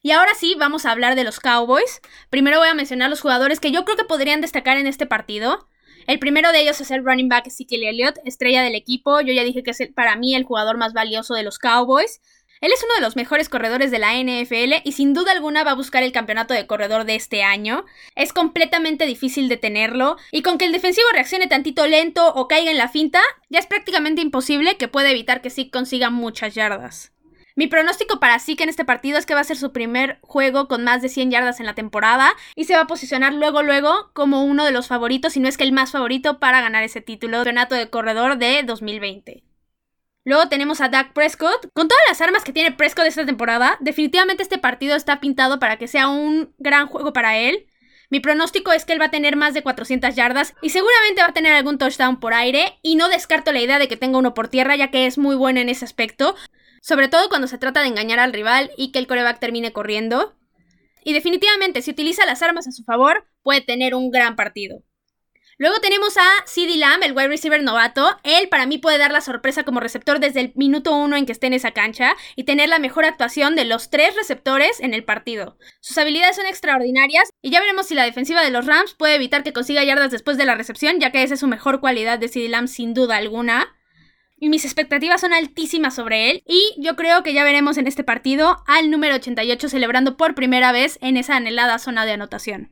Y 0.03 0.13
ahora 0.13 0.35
sí, 0.35 0.55
vamos 0.59 0.87
a 0.87 0.93
hablar 0.93 1.15
de 1.15 1.25
los 1.25 1.41
Cowboys. 1.41 2.01
Primero 2.31 2.59
voy 2.59 2.69
a 2.69 2.75
mencionar 2.75 3.11
los 3.11 3.21
jugadores 3.21 3.61
que 3.61 3.71
yo 3.71 3.85
creo 3.85 3.99
que 3.99 4.05
podrían 4.05 4.41
destacar 4.41 4.79
en 4.79 4.87
este 4.87 5.05
partido. 5.05 5.69
El 6.07 6.19
primero 6.19 6.53
de 6.53 6.61
ellos 6.63 6.81
es 6.81 6.91
el 6.91 7.05
running 7.05 7.29
back 7.29 7.47
Ezekiel 7.47 7.85
Elliott, 7.85 8.17
estrella 8.25 8.63
del 8.63 8.75
equipo. 8.75 9.21
Yo 9.21 9.35
ya 9.35 9.45
dije 9.45 9.63
que 9.63 9.73
es 9.73 9.79
para 9.95 10.17
mí 10.17 10.35
el 10.35 10.45
jugador 10.45 10.79
más 10.79 10.95
valioso 10.95 11.35
de 11.35 11.43
los 11.43 11.59
Cowboys. 11.59 12.23
Él 12.63 12.73
es 12.73 12.83
uno 12.83 12.95
de 12.95 13.01
los 13.01 13.17
mejores 13.17 13.49
corredores 13.49 13.91
de 13.91 13.99
la 13.99 14.15
NFL 14.19 14.83
y 14.85 14.93
sin 14.93 15.15
duda 15.15 15.33
alguna 15.33 15.65
va 15.65 15.73
a 15.73 15.77
buscar 15.77 16.03
el 16.03 16.13
campeonato 16.13 16.53
de 16.53 16.67
corredor 16.67 17.05
de 17.05 17.15
este 17.15 17.43
año. 17.43 17.85
Es 18.17 18.33
completamente 18.33 19.07
difícil 19.07 19.49
detenerlo 19.49 20.17
y 20.31 20.43
con 20.43 20.59
que 20.59 20.67
el 20.67 20.73
defensivo 20.73 21.07
reaccione 21.13 21.47
tantito 21.47 21.87
lento 21.87 22.33
o 22.35 22.49
caiga 22.49 22.71
en 22.71 22.79
la 22.79 22.89
finta, 22.89 23.21
ya 23.49 23.59
es 23.59 23.67
prácticamente 23.67 24.21
imposible 24.21 24.77
que 24.77 24.89
pueda 24.89 25.11
evitar 25.11 25.41
que 25.41 25.51
sí 25.51 25.71
consiga 25.71 26.11
muchas 26.11 26.55
yardas. 26.55 27.13
Mi 27.61 27.67
pronóstico 27.67 28.21
para 28.21 28.39
Zeke 28.39 28.63
en 28.63 28.71
este 28.71 28.87
partido 28.87 29.19
es 29.19 29.27
que 29.27 29.35
va 29.35 29.41
a 29.41 29.45
ser 29.45 29.59
su 29.59 29.71
primer 29.71 30.19
juego 30.23 30.67
con 30.67 30.83
más 30.83 31.03
de 31.03 31.11
100 31.11 31.31
yardas 31.31 31.61
en 31.61 31.67
la 31.67 31.75
temporada 31.75 32.33
y 32.57 32.65
se 32.65 32.73
va 32.73 32.81
a 32.81 32.87
posicionar 32.87 33.35
luego 33.35 33.63
luego 33.63 34.09
como 34.15 34.47
uno 34.47 34.65
de 34.65 34.71
los 34.71 34.87
favoritos, 34.87 35.35
si 35.35 35.41
no 35.41 35.49
es 35.49 35.59
que 35.59 35.65
el 35.65 35.73
más 35.73 35.91
favorito 35.91 36.39
para 36.39 36.63
ganar 36.63 36.85
ese 36.85 37.03
título 37.03 37.37
de 37.37 37.45
Renato 37.45 37.75
de 37.75 37.91
corredor 37.91 38.39
de 38.39 38.63
2020. 38.63 39.45
Luego 40.25 40.49
tenemos 40.49 40.81
a 40.81 40.89
Dak 40.89 41.13
Prescott. 41.13 41.69
Con 41.75 41.87
todas 41.87 42.03
las 42.09 42.23
armas 42.23 42.45
que 42.45 42.55
tiene 42.55 42.73
Prescott 42.73 43.05
esta 43.05 43.27
temporada, 43.27 43.77
definitivamente 43.81 44.43
este 44.43 44.57
partido 44.57 44.97
está 44.97 45.21
pintado 45.21 45.59
para 45.59 45.77
que 45.77 45.87
sea 45.87 46.09
un 46.09 46.55
gran 46.57 46.87
juego 46.87 47.13
para 47.13 47.37
él. 47.37 47.67
Mi 48.09 48.21
pronóstico 48.21 48.73
es 48.73 48.87
que 48.87 48.95
él 48.95 49.03
va 49.03 49.07
a 49.07 49.11
tener 49.11 49.37
más 49.37 49.53
de 49.53 49.63
400 49.63 50.17
yardas 50.17 50.55
y 50.63 50.71
seguramente 50.71 51.21
va 51.21 51.29
a 51.29 51.35
tener 51.35 51.53
algún 51.53 51.77
touchdown 51.77 52.21
por 52.21 52.33
aire 52.33 52.79
y 52.81 52.97
no 52.97 53.11
descarto 53.11 53.53
la 53.53 53.61
idea 53.61 53.79
de 53.79 53.87
que 53.87 53.99
tenga 53.99 54.17
uno 54.17 54.33
por 54.33 54.49
tierra 54.49 54.77
ya 54.77 54.91
que 54.91 55.05
es 55.05 55.19
muy 55.19 55.37
bueno 55.37 55.61
en 55.61 55.69
ese 55.69 55.85
aspecto 55.85 56.35
sobre 56.81 57.09
todo 57.09 57.29
cuando 57.29 57.49
se 57.49 57.59
trata 57.59 57.83
de 57.83 57.89
engañar 57.89 58.19
al 58.19 58.33
rival 58.33 58.71
y 58.77 58.93
que 58.93 58.99
el 58.99 59.07
coreback 59.07 59.39
termine 59.39 59.73
corriendo. 59.73 60.37
Y 61.05 61.13
definitivamente, 61.13 61.83
si 61.83 61.93
utiliza 61.93 62.27
las 62.27 62.43
armas 62.43 62.67
a 62.67 62.73
su 62.73 62.85
favor, 62.85 63.27
puede 63.43 63.61
tener 63.61 63.95
un 63.95 64.11
gran 64.11 64.37
partido. 64.37 64.83
Luego 65.61 65.79
tenemos 65.81 66.17
a 66.17 66.23
CD 66.47 66.79
Lamb, 66.79 67.03
el 67.03 67.13
wide 67.13 67.29
receiver 67.29 67.63
novato. 67.63 68.19
Él 68.25 68.49
para 68.49 68.65
mí 68.65 68.79
puede 68.79 68.97
dar 68.97 69.13
la 69.13 69.21
sorpresa 69.21 69.63
como 69.63 69.79
receptor 69.79 70.19
desde 70.19 70.41
el 70.41 70.53
minuto 70.55 70.97
uno 70.97 71.17
en 71.17 71.27
que 71.27 71.33
esté 71.33 71.49
en 71.49 71.53
esa 71.53 71.73
cancha 71.73 72.17
y 72.35 72.45
tener 72.45 72.71
la 72.71 72.79
mejor 72.79 73.05
actuación 73.05 73.57
de 73.57 73.67
los 73.67 73.91
tres 73.91 74.17
receptores 74.17 74.81
en 74.81 74.95
el 74.95 75.05
partido. 75.05 75.59
Sus 75.81 75.99
habilidades 75.99 76.37
son 76.37 76.47
extraordinarias 76.47 77.29
y 77.43 77.51
ya 77.51 77.61
veremos 77.61 77.89
si 77.89 77.95
la 77.95 78.05
defensiva 78.05 78.43
de 78.43 78.51
los 78.51 78.65
Rams 78.65 78.95
puede 78.95 79.17
evitar 79.17 79.43
que 79.43 79.53
consiga 79.53 79.85
yardas 79.85 80.11
después 80.11 80.39
de 80.39 80.47
la 80.47 80.55
recepción, 80.55 80.99
ya 80.99 81.13
que 81.13 81.23
esa 81.23 81.35
es 81.35 81.41
su 81.41 81.47
mejor 81.47 81.81
cualidad 81.81 82.19
de 82.19 82.29
CD 82.29 82.49
Lamb 82.49 82.67
sin 82.67 82.95
duda 82.95 83.19
alguna 83.19 83.69
y 84.41 84.49
mis 84.49 84.65
expectativas 84.65 85.21
son 85.21 85.33
altísimas 85.33 85.95
sobre 85.95 86.31
él. 86.31 86.43
Y 86.47 86.75
yo 86.79 86.97
creo 86.97 87.23
que 87.23 87.35
ya 87.35 87.45
veremos 87.45 87.77
en 87.77 87.87
este 87.87 88.03
partido 88.03 88.57
al 88.67 88.91
número 88.91 89.15
88 89.15 89.69
celebrando 89.69 90.17
por 90.17 90.35
primera 90.35 90.73
vez 90.73 90.99
en 91.03 91.17
esa 91.17 91.37
anhelada 91.37 91.79
zona 91.79 92.07
de 92.07 92.13
anotación. 92.13 92.71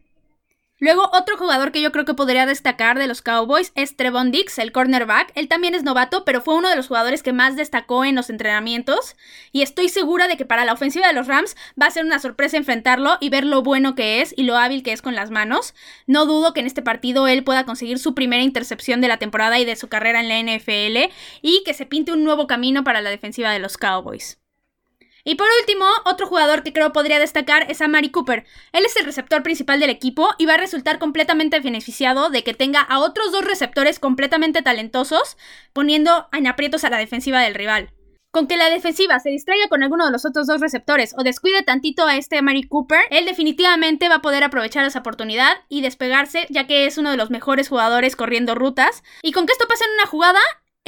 Luego, 0.80 1.10
otro 1.12 1.36
jugador 1.36 1.72
que 1.72 1.80
yo 1.80 1.90
creo 1.90 2.04
que 2.04 2.14
podría 2.14 2.46
destacar 2.46 3.00
de 3.00 3.08
los 3.08 3.20
Cowboys 3.20 3.72
es 3.74 3.96
Trevon 3.96 4.30
Dix, 4.30 4.60
el 4.60 4.70
cornerback. 4.70 5.32
Él 5.34 5.48
también 5.48 5.74
es 5.74 5.82
novato, 5.82 6.24
pero 6.24 6.40
fue 6.40 6.54
uno 6.54 6.68
de 6.68 6.76
los 6.76 6.86
jugadores 6.86 7.24
que 7.24 7.32
más 7.32 7.56
destacó 7.56 8.04
en 8.04 8.14
los 8.14 8.30
entrenamientos. 8.30 9.16
Y 9.50 9.62
estoy 9.62 9.88
segura 9.88 10.28
de 10.28 10.36
que 10.36 10.44
para 10.44 10.64
la 10.64 10.72
ofensiva 10.72 11.08
de 11.08 11.14
los 11.14 11.26
Rams 11.26 11.56
va 11.80 11.86
a 11.86 11.90
ser 11.90 12.04
una 12.04 12.20
sorpresa 12.20 12.56
enfrentarlo 12.56 13.18
y 13.20 13.28
ver 13.28 13.44
lo 13.44 13.62
bueno 13.62 13.96
que 13.96 14.20
es 14.20 14.32
y 14.36 14.44
lo 14.44 14.56
hábil 14.56 14.84
que 14.84 14.92
es 14.92 15.02
con 15.02 15.16
las 15.16 15.32
manos. 15.32 15.74
No 16.06 16.26
dudo 16.26 16.52
que 16.52 16.60
en 16.60 16.66
este 16.66 16.82
partido 16.82 17.26
él 17.26 17.42
pueda 17.42 17.64
conseguir 17.64 17.98
su 17.98 18.14
primera 18.14 18.44
intercepción 18.44 19.00
de 19.00 19.08
la 19.08 19.16
temporada 19.16 19.58
y 19.58 19.64
de 19.64 19.74
su 19.74 19.88
carrera 19.88 20.20
en 20.20 20.28
la 20.28 20.38
NFL 20.38 21.12
y 21.42 21.64
que 21.64 21.74
se 21.74 21.86
pinte 21.86 22.12
un 22.12 22.22
nuevo 22.22 22.46
camino 22.46 22.84
para 22.84 23.00
la 23.00 23.10
defensiva 23.10 23.50
de 23.50 23.58
los 23.58 23.78
Cowboys. 23.78 24.38
Y 25.28 25.34
por 25.34 25.46
último, 25.60 25.84
otro 26.06 26.26
jugador 26.26 26.62
que 26.62 26.72
creo 26.72 26.90
podría 26.90 27.18
destacar 27.18 27.70
es 27.70 27.82
a 27.82 27.86
Mari 27.86 28.08
Cooper. 28.08 28.46
Él 28.72 28.86
es 28.86 28.96
el 28.96 29.04
receptor 29.04 29.42
principal 29.42 29.78
del 29.78 29.90
equipo 29.90 30.26
y 30.38 30.46
va 30.46 30.54
a 30.54 30.56
resultar 30.56 30.98
completamente 30.98 31.60
beneficiado 31.60 32.30
de 32.30 32.42
que 32.42 32.54
tenga 32.54 32.80
a 32.80 32.98
otros 33.00 33.30
dos 33.30 33.44
receptores 33.44 33.98
completamente 33.98 34.62
talentosos, 34.62 35.36
poniendo 35.74 36.28
en 36.32 36.46
aprietos 36.46 36.84
a 36.84 36.88
la 36.88 36.96
defensiva 36.96 37.42
del 37.42 37.54
rival. 37.54 37.90
Con 38.30 38.46
que 38.46 38.56
la 38.56 38.70
defensiva 38.70 39.20
se 39.20 39.28
distraiga 39.28 39.68
con 39.68 39.82
alguno 39.82 40.06
de 40.06 40.12
los 40.12 40.24
otros 40.24 40.46
dos 40.46 40.62
receptores 40.62 41.14
o 41.18 41.22
descuide 41.22 41.62
tantito 41.62 42.06
a 42.06 42.16
este 42.16 42.40
Mari 42.40 42.62
Cooper, 42.62 43.00
él 43.10 43.26
definitivamente 43.26 44.08
va 44.08 44.16
a 44.16 44.22
poder 44.22 44.44
aprovechar 44.44 44.86
esa 44.86 45.00
oportunidad 45.00 45.58
y 45.68 45.82
despegarse, 45.82 46.46
ya 46.48 46.66
que 46.66 46.86
es 46.86 46.96
uno 46.96 47.10
de 47.10 47.18
los 47.18 47.28
mejores 47.28 47.68
jugadores 47.68 48.16
corriendo 48.16 48.54
rutas. 48.54 49.02
Y 49.22 49.32
con 49.32 49.44
que 49.44 49.52
esto 49.52 49.68
pase 49.68 49.84
en 49.84 49.92
una 49.92 50.06
jugada, 50.06 50.40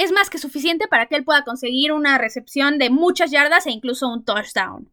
es 0.03 0.11
más 0.11 0.29
que 0.29 0.37
suficiente 0.37 0.87
para 0.87 1.05
que 1.05 1.15
él 1.15 1.23
pueda 1.23 1.43
conseguir 1.43 1.91
una 1.91 2.17
recepción 2.17 2.77
de 2.79 2.89
muchas 2.89 3.31
yardas 3.31 3.67
e 3.67 3.71
incluso 3.71 4.07
un 4.07 4.25
touchdown. 4.25 4.91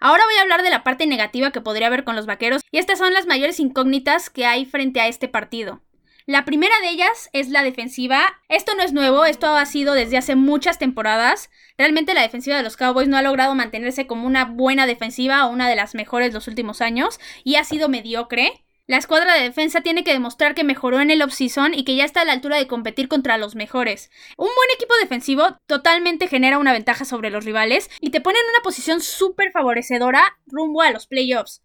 Ahora 0.00 0.24
voy 0.24 0.36
a 0.38 0.42
hablar 0.42 0.62
de 0.62 0.70
la 0.70 0.84
parte 0.84 1.06
negativa 1.06 1.50
que 1.50 1.60
podría 1.60 1.88
haber 1.88 2.04
con 2.04 2.16
los 2.16 2.26
vaqueros, 2.26 2.62
y 2.70 2.78
estas 2.78 2.98
son 2.98 3.12
las 3.12 3.26
mayores 3.26 3.58
incógnitas 3.60 4.30
que 4.30 4.46
hay 4.46 4.64
frente 4.64 5.00
a 5.00 5.08
este 5.08 5.28
partido. 5.28 5.82
La 6.24 6.44
primera 6.44 6.74
de 6.82 6.90
ellas 6.90 7.30
es 7.32 7.48
la 7.48 7.62
defensiva. 7.62 8.20
Esto 8.50 8.74
no 8.74 8.82
es 8.82 8.92
nuevo, 8.92 9.24
esto 9.24 9.46
ha 9.46 9.64
sido 9.64 9.94
desde 9.94 10.18
hace 10.18 10.36
muchas 10.36 10.78
temporadas. 10.78 11.48
Realmente 11.78 12.12
la 12.12 12.20
defensiva 12.20 12.58
de 12.58 12.62
los 12.62 12.76
Cowboys 12.76 13.08
no 13.08 13.16
ha 13.16 13.22
logrado 13.22 13.54
mantenerse 13.54 14.06
como 14.06 14.26
una 14.26 14.44
buena 14.44 14.86
defensiva 14.86 15.46
o 15.46 15.50
una 15.50 15.70
de 15.70 15.76
las 15.76 15.94
mejores 15.94 16.34
los 16.34 16.46
últimos 16.46 16.82
años 16.82 17.18
y 17.44 17.56
ha 17.56 17.64
sido 17.64 17.88
mediocre. 17.88 18.62
La 18.88 18.96
escuadra 18.96 19.34
de 19.34 19.42
defensa 19.42 19.82
tiene 19.82 20.02
que 20.02 20.14
demostrar 20.14 20.54
que 20.54 20.64
mejoró 20.64 21.00
en 21.00 21.10
el 21.10 21.20
offseason 21.20 21.74
y 21.74 21.84
que 21.84 21.94
ya 21.94 22.06
está 22.06 22.22
a 22.22 22.24
la 22.24 22.32
altura 22.32 22.56
de 22.56 22.66
competir 22.66 23.06
contra 23.06 23.36
los 23.36 23.54
mejores. 23.54 24.10
Un 24.38 24.46
buen 24.46 24.70
equipo 24.74 24.94
defensivo 25.02 25.58
totalmente 25.66 26.26
genera 26.26 26.56
una 26.56 26.72
ventaja 26.72 27.04
sobre 27.04 27.28
los 27.28 27.44
rivales 27.44 27.90
y 28.00 28.08
te 28.08 28.22
pone 28.22 28.38
en 28.38 28.46
una 28.48 28.62
posición 28.62 29.02
súper 29.02 29.52
favorecedora 29.52 30.38
rumbo 30.46 30.80
a 30.80 30.90
los 30.90 31.06
playoffs. 31.06 31.62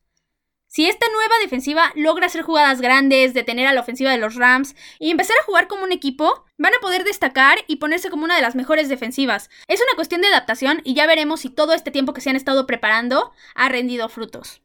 Si 0.67 0.89
esta 0.89 1.05
nueva 1.13 1.35
defensiva 1.41 1.93
logra 1.95 2.25
hacer 2.25 2.41
jugadas 2.41 2.81
grandes, 2.81 3.33
detener 3.33 3.67
a 3.67 3.73
la 3.73 3.79
ofensiva 3.79 4.11
de 4.11 4.17
los 4.17 4.35
Rams 4.35 4.75
y 4.99 5.09
empezar 5.09 5.37
a 5.39 5.45
jugar 5.45 5.69
como 5.69 5.85
un 5.85 5.93
equipo, 5.93 6.43
van 6.57 6.73
a 6.73 6.81
poder 6.81 7.05
destacar 7.05 7.59
y 7.67 7.77
ponerse 7.77 8.09
como 8.09 8.25
una 8.25 8.35
de 8.35 8.41
las 8.41 8.55
mejores 8.55 8.89
defensivas. 8.89 9.49
Es 9.69 9.79
una 9.79 9.95
cuestión 9.95 10.19
de 10.19 10.27
adaptación 10.27 10.81
y 10.83 10.93
ya 10.93 11.07
veremos 11.07 11.39
si 11.39 11.49
todo 11.49 11.73
este 11.73 11.91
tiempo 11.91 12.11
que 12.11 12.19
se 12.19 12.31
han 12.31 12.35
estado 12.35 12.67
preparando 12.67 13.31
ha 13.55 13.69
rendido 13.69 14.09
frutos. 14.09 14.62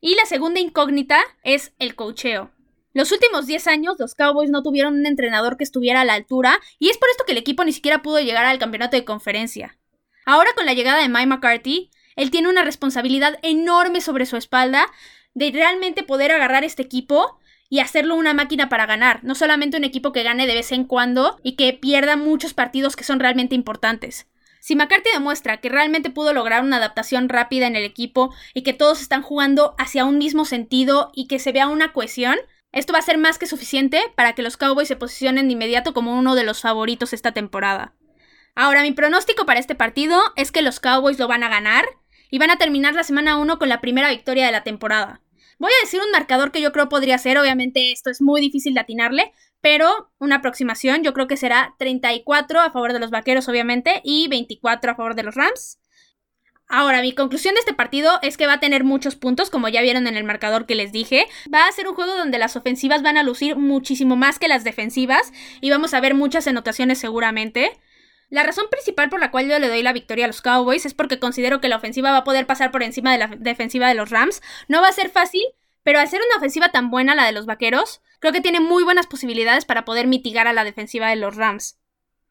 Y 0.00 0.14
la 0.14 0.26
segunda 0.26 0.60
incógnita 0.60 1.20
es 1.42 1.72
el 1.78 1.94
cocheo. 1.94 2.50
Los 2.92 3.12
últimos 3.12 3.46
10 3.46 3.66
años 3.66 3.96
los 3.98 4.14
Cowboys 4.14 4.50
no 4.50 4.62
tuvieron 4.62 4.94
un 4.94 5.06
entrenador 5.06 5.58
que 5.58 5.64
estuviera 5.64 6.00
a 6.00 6.04
la 6.04 6.14
altura 6.14 6.58
y 6.78 6.88
es 6.88 6.96
por 6.96 7.10
esto 7.10 7.24
que 7.26 7.32
el 7.32 7.38
equipo 7.38 7.62
ni 7.62 7.72
siquiera 7.72 8.02
pudo 8.02 8.20
llegar 8.20 8.46
al 8.46 8.58
campeonato 8.58 8.96
de 8.96 9.04
conferencia. 9.04 9.76
Ahora 10.24 10.50
con 10.56 10.64
la 10.64 10.72
llegada 10.72 11.02
de 11.02 11.08
Mike 11.08 11.26
McCarthy, 11.26 11.90
él 12.16 12.30
tiene 12.30 12.48
una 12.48 12.64
responsabilidad 12.64 13.38
enorme 13.42 14.00
sobre 14.00 14.24
su 14.24 14.36
espalda 14.36 14.86
de 15.34 15.50
realmente 15.50 16.02
poder 16.04 16.32
agarrar 16.32 16.64
este 16.64 16.82
equipo 16.82 17.38
y 17.68 17.80
hacerlo 17.80 18.14
una 18.14 18.32
máquina 18.32 18.68
para 18.68 18.86
ganar, 18.86 19.22
no 19.24 19.34
solamente 19.34 19.76
un 19.76 19.84
equipo 19.84 20.12
que 20.12 20.22
gane 20.22 20.46
de 20.46 20.54
vez 20.54 20.72
en 20.72 20.84
cuando 20.84 21.38
y 21.42 21.56
que 21.56 21.74
pierda 21.74 22.16
muchos 22.16 22.54
partidos 22.54 22.96
que 22.96 23.04
son 23.04 23.20
realmente 23.20 23.54
importantes. 23.54 24.26
Si 24.66 24.74
McCarthy 24.74 25.10
demuestra 25.12 25.58
que 25.58 25.68
realmente 25.68 26.10
pudo 26.10 26.32
lograr 26.32 26.64
una 26.64 26.78
adaptación 26.78 27.28
rápida 27.28 27.68
en 27.68 27.76
el 27.76 27.84
equipo 27.84 28.34
y 28.52 28.64
que 28.64 28.72
todos 28.72 29.00
están 29.00 29.22
jugando 29.22 29.76
hacia 29.78 30.04
un 30.04 30.18
mismo 30.18 30.44
sentido 30.44 31.12
y 31.14 31.28
que 31.28 31.38
se 31.38 31.52
vea 31.52 31.68
una 31.68 31.92
cohesión, 31.92 32.34
esto 32.72 32.92
va 32.92 32.98
a 32.98 33.02
ser 33.02 33.16
más 33.16 33.38
que 33.38 33.46
suficiente 33.46 34.00
para 34.16 34.32
que 34.32 34.42
los 34.42 34.56
Cowboys 34.56 34.88
se 34.88 34.96
posicionen 34.96 35.46
de 35.46 35.52
inmediato 35.52 35.94
como 35.94 36.18
uno 36.18 36.34
de 36.34 36.42
los 36.42 36.62
favoritos 36.62 37.12
esta 37.12 37.30
temporada. 37.30 37.94
Ahora, 38.56 38.82
mi 38.82 38.90
pronóstico 38.90 39.46
para 39.46 39.60
este 39.60 39.76
partido 39.76 40.20
es 40.34 40.50
que 40.50 40.62
los 40.62 40.80
Cowboys 40.80 41.20
lo 41.20 41.28
van 41.28 41.44
a 41.44 41.48
ganar 41.48 41.84
y 42.28 42.38
van 42.38 42.50
a 42.50 42.58
terminar 42.58 42.92
la 42.94 43.04
semana 43.04 43.38
1 43.38 43.60
con 43.60 43.68
la 43.68 43.80
primera 43.80 44.10
victoria 44.10 44.46
de 44.46 44.52
la 44.52 44.64
temporada. 44.64 45.22
Voy 45.60 45.70
a 45.70 45.84
decir 45.84 46.00
un 46.04 46.10
marcador 46.10 46.50
que 46.50 46.60
yo 46.60 46.72
creo 46.72 46.88
podría 46.88 47.18
ser, 47.18 47.38
obviamente 47.38 47.92
esto 47.92 48.10
es 48.10 48.20
muy 48.20 48.40
difícil 48.40 48.74
de 48.74 48.80
atinarle, 48.80 49.32
pero 49.66 50.12
una 50.20 50.36
aproximación 50.36 51.02
yo 51.02 51.12
creo 51.12 51.26
que 51.26 51.36
será 51.36 51.74
34 51.80 52.60
a 52.60 52.70
favor 52.70 52.92
de 52.92 53.00
los 53.00 53.10
Vaqueros, 53.10 53.48
obviamente, 53.48 54.00
y 54.04 54.28
24 54.28 54.92
a 54.92 54.94
favor 54.94 55.16
de 55.16 55.24
los 55.24 55.34
Rams. 55.34 55.80
Ahora, 56.68 57.02
mi 57.02 57.12
conclusión 57.16 57.54
de 57.54 57.58
este 57.58 57.74
partido 57.74 58.20
es 58.22 58.36
que 58.36 58.46
va 58.46 58.52
a 58.52 58.60
tener 58.60 58.84
muchos 58.84 59.16
puntos, 59.16 59.50
como 59.50 59.68
ya 59.68 59.82
vieron 59.82 60.06
en 60.06 60.16
el 60.16 60.22
marcador 60.22 60.66
que 60.66 60.76
les 60.76 60.92
dije. 60.92 61.26
Va 61.52 61.66
a 61.66 61.72
ser 61.72 61.88
un 61.88 61.96
juego 61.96 62.14
donde 62.16 62.38
las 62.38 62.54
ofensivas 62.54 63.02
van 63.02 63.16
a 63.16 63.24
lucir 63.24 63.56
muchísimo 63.56 64.14
más 64.14 64.38
que 64.38 64.46
las 64.46 64.62
defensivas 64.62 65.32
y 65.60 65.68
vamos 65.68 65.94
a 65.94 66.00
ver 66.00 66.14
muchas 66.14 66.46
anotaciones 66.46 67.00
seguramente. 67.00 67.72
La 68.30 68.44
razón 68.44 68.66
principal 68.70 69.08
por 69.08 69.18
la 69.18 69.32
cual 69.32 69.48
yo 69.48 69.58
le 69.58 69.66
doy 69.66 69.82
la 69.82 69.92
victoria 69.92 70.26
a 70.26 70.28
los 70.28 70.42
Cowboys 70.42 70.86
es 70.86 70.94
porque 70.94 71.18
considero 71.18 71.60
que 71.60 71.66
la 71.66 71.78
ofensiva 71.78 72.12
va 72.12 72.18
a 72.18 72.24
poder 72.24 72.46
pasar 72.46 72.70
por 72.70 72.84
encima 72.84 73.10
de 73.10 73.18
la 73.18 73.26
defensiva 73.36 73.88
de 73.88 73.94
los 73.94 74.10
Rams. 74.10 74.42
No 74.68 74.80
va 74.80 74.86
a 74.86 74.92
ser 74.92 75.10
fácil, 75.10 75.42
pero 75.82 75.98
al 75.98 76.06
ser 76.06 76.20
una 76.20 76.36
ofensiva 76.36 76.68
tan 76.68 76.88
buena 76.88 77.16
la 77.16 77.26
de 77.26 77.32
los 77.32 77.46
Vaqueros, 77.46 78.00
creo 78.20 78.32
que 78.32 78.40
tiene 78.40 78.60
muy 78.60 78.82
buenas 78.84 79.06
posibilidades 79.06 79.64
para 79.64 79.84
poder 79.84 80.06
mitigar 80.06 80.46
a 80.46 80.52
la 80.52 80.64
defensiva 80.64 81.08
de 81.08 81.16
los 81.16 81.36
Rams. 81.36 81.78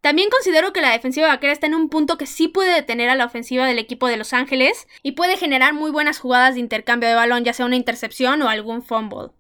También 0.02 0.30
considero 0.30 0.72
que 0.72 0.82
la 0.82 0.92
defensiva 0.92 1.30
vaquera 1.30 1.52
está 1.52 1.66
en 1.66 1.74
un 1.74 1.90
punto 1.90 2.18
que 2.20 2.28
sí 2.28 2.48
puede 2.48 2.72
detener 2.72 3.10
a 3.10 3.16
la 3.16 3.26
ofensiva 3.26 3.66
del 3.66 3.80
equipo 3.80 4.08
de 4.08 4.18
Los 4.18 4.34
Ángeles 4.34 4.88
y 5.02 5.14
puede 5.14 5.36
generar 5.36 5.74
muy 5.74 5.90
buenas 5.90 6.20
jugadas 6.20 6.54
de 6.54 6.60
intercambio 6.60 7.10
de 7.10 7.16
balón, 7.16 7.44
ya 7.44 7.54
sea 7.54 7.66
una 7.66 7.76
intercepción 7.76 8.40
o 8.44 8.50
algún 8.50 8.84
fumble. 8.84 9.32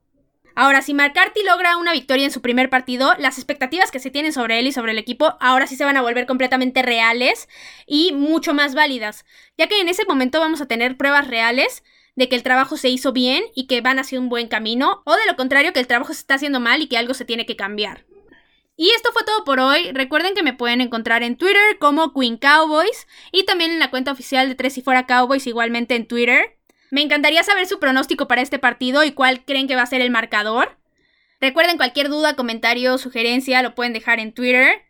Ahora, 0.56 0.82
si 0.82 0.94
McCarthy 0.94 1.44
logra 1.44 1.78
una 1.78 1.92
victoria 1.92 2.26
en 2.26 2.32
su 2.32 2.42
primer 2.42 2.70
partido, 2.70 3.14
las 3.20 3.38
expectativas 3.38 3.92
que 3.92 4.00
se 4.00 4.10
tienen 4.10 4.32
sobre 4.32 4.58
él 4.58 4.68
y 4.68 4.72
sobre 4.72 4.94
el 4.94 4.98
equipo 4.98 5.36
ahora 5.42 5.68
sí 5.68 5.76
se 5.76 5.84
van 5.84 5.98
a 5.98 6.02
volver 6.02 6.26
completamente 6.26 6.82
reales 6.82 7.50
y 7.86 8.14
mucho 8.14 8.54
más 8.54 8.74
válidas, 8.74 9.26
ya 9.58 9.68
que 9.68 9.82
en 9.82 9.90
ese 9.90 10.06
momento 10.06 10.40
vamos 10.40 10.62
a 10.62 10.68
tener 10.68 10.96
pruebas 10.96 11.28
reales 11.28 11.84
de 12.16 12.30
que 12.30 12.36
el 12.36 12.44
trabajo 12.44 12.78
se 12.78 12.90
hizo 12.90 13.14
bien 13.14 13.44
y 13.56 13.68
que 13.68 13.82
van 13.82 14.00
hacia 14.00 14.20
un 14.20 14.30
buen 14.30 14.48
camino, 14.48 15.02
o 15.06 15.16
de 15.16 15.26
lo 15.28 15.36
contrario, 15.36 15.74
que 15.74 15.80
el 15.80 15.88
trabajo 15.88 16.14
se 16.14 16.20
está 16.20 16.36
haciendo 16.36 16.60
mal 16.60 16.82
y 16.82 16.88
que 16.88 16.98
algo 16.98 17.14
se 17.14 17.26
tiene 17.26 17.46
que 17.46 17.56
cambiar. 17.56 18.06
Y 18.78 18.90
esto 18.92 19.12
fue 19.14 19.24
todo 19.24 19.44
por 19.46 19.60
hoy. 19.60 19.92
Recuerden 19.94 20.34
que 20.34 20.44
me 20.44 20.54
pueden 20.54 20.82
encontrar 20.82 21.24
en 21.24 21.38
Twitter 21.38 21.78
como 21.80 22.14
Queen 22.14 22.38
Cowboys 22.38 23.08
y 23.32 23.46
también 23.46 23.72
en 23.72 23.80
la 23.80 23.90
cuenta 23.90 24.12
oficial 24.12 24.50
de 24.50 24.56
Tres 24.56 24.78
y 24.78 24.82
Fuera 24.82 25.06
Cowboys 25.06 25.48
igualmente 25.48 25.96
en 25.96 26.08
Twitter. 26.08 26.58
Me 26.92 27.02
encantaría 27.02 27.44
saber 27.44 27.68
su 27.68 27.80
pronóstico 27.80 28.28
para 28.28 28.42
este 28.42 28.60
partido 28.60 29.04
y 29.04 29.12
cuál 29.12 29.46
creen 29.46 29.68
que 29.68 29.76
va 29.76 29.84
a 29.84 29.88
ser 29.88 30.02
el 30.02 30.12
marcador. 30.12 30.78
Recuerden 31.40 31.78
cualquier 31.78 32.10
duda, 32.10 32.36
comentario, 32.36 32.98
sugerencia 32.98 33.62
lo 33.62 33.76
pueden 33.76 33.94
dejar 33.94 34.20
en 34.20 34.34
Twitter. 34.34 34.84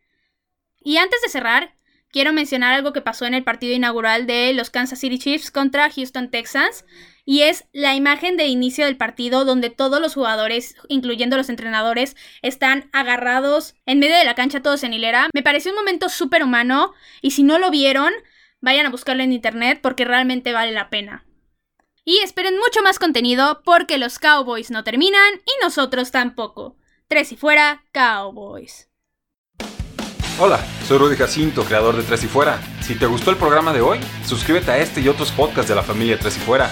Y 0.83 0.97
antes 0.97 1.21
de 1.21 1.29
cerrar, 1.29 1.75
quiero 2.11 2.33
mencionar 2.33 2.73
algo 2.73 2.93
que 2.93 3.01
pasó 3.01 3.25
en 3.25 3.33
el 3.33 3.43
partido 3.43 3.73
inaugural 3.73 4.25
de 4.25 4.53
los 4.53 4.69
Kansas 4.69 4.99
City 4.99 5.19
Chiefs 5.19 5.51
contra 5.51 5.89
Houston 5.91 6.29
Texans. 6.31 6.85
Y 7.27 7.41
es 7.41 7.65
la 7.73 7.95
imagen 7.95 8.37
de 8.37 8.45
inicio 8.45 8.85
del 8.85 8.97
partido 8.97 9.45
donde 9.45 9.71
todos 9.71 9.99
los 9.99 10.13
jugadores, 10.13 10.75
incluyendo 10.87 11.37
los 11.37 11.49
entrenadores, 11.49 12.15
están 12.43 12.87
agarrados 12.93 13.73
en 13.87 13.97
medio 13.97 14.15
de 14.15 14.25
la 14.25 14.35
cancha 14.35 14.61
todos 14.61 14.83
en 14.83 14.93
hilera. 14.93 15.29
Me 15.33 15.41
pareció 15.41 15.71
un 15.71 15.77
momento 15.77 16.07
súper 16.07 16.43
humano 16.43 16.93
y 17.21 17.31
si 17.31 17.41
no 17.41 17.57
lo 17.57 17.71
vieron, 17.71 18.13
vayan 18.61 18.85
a 18.85 18.91
buscarlo 18.91 19.23
en 19.23 19.33
internet 19.33 19.79
porque 19.81 20.05
realmente 20.05 20.53
vale 20.53 20.71
la 20.71 20.91
pena. 20.91 21.25
Y 22.03 22.19
esperen 22.19 22.59
mucho 22.59 22.83
más 22.83 22.99
contenido 22.99 23.63
porque 23.65 23.97
los 23.97 24.19
Cowboys 24.19 24.69
no 24.69 24.83
terminan 24.83 25.41
y 25.45 25.63
nosotros 25.63 26.11
tampoco. 26.11 26.77
Tres 27.07 27.31
y 27.31 27.37
fuera, 27.37 27.83
Cowboys. 27.91 28.89
Hola, 30.37 30.59
soy 30.87 30.99
Rudy 30.99 31.15
Jacinto, 31.15 31.63
creador 31.63 31.95
de 31.95 32.03
Tres 32.03 32.23
y 32.25 32.27
Fuera. 32.27 32.59
Si 32.81 32.93
te 32.93 33.05
gustó 33.05 33.31
el 33.31 33.37
programa 33.37 33.73
de 33.73 33.81
hoy, 33.81 33.99
suscríbete 34.27 34.69
a 34.69 34.77
este 34.77 35.01
y 35.01 35.07
otros 35.07 35.31
podcasts 35.31 35.69
de 35.69 35.75
la 35.75 35.81
familia 35.81 36.19
Tres 36.19 36.37
y 36.37 36.41
Fuera. 36.41 36.71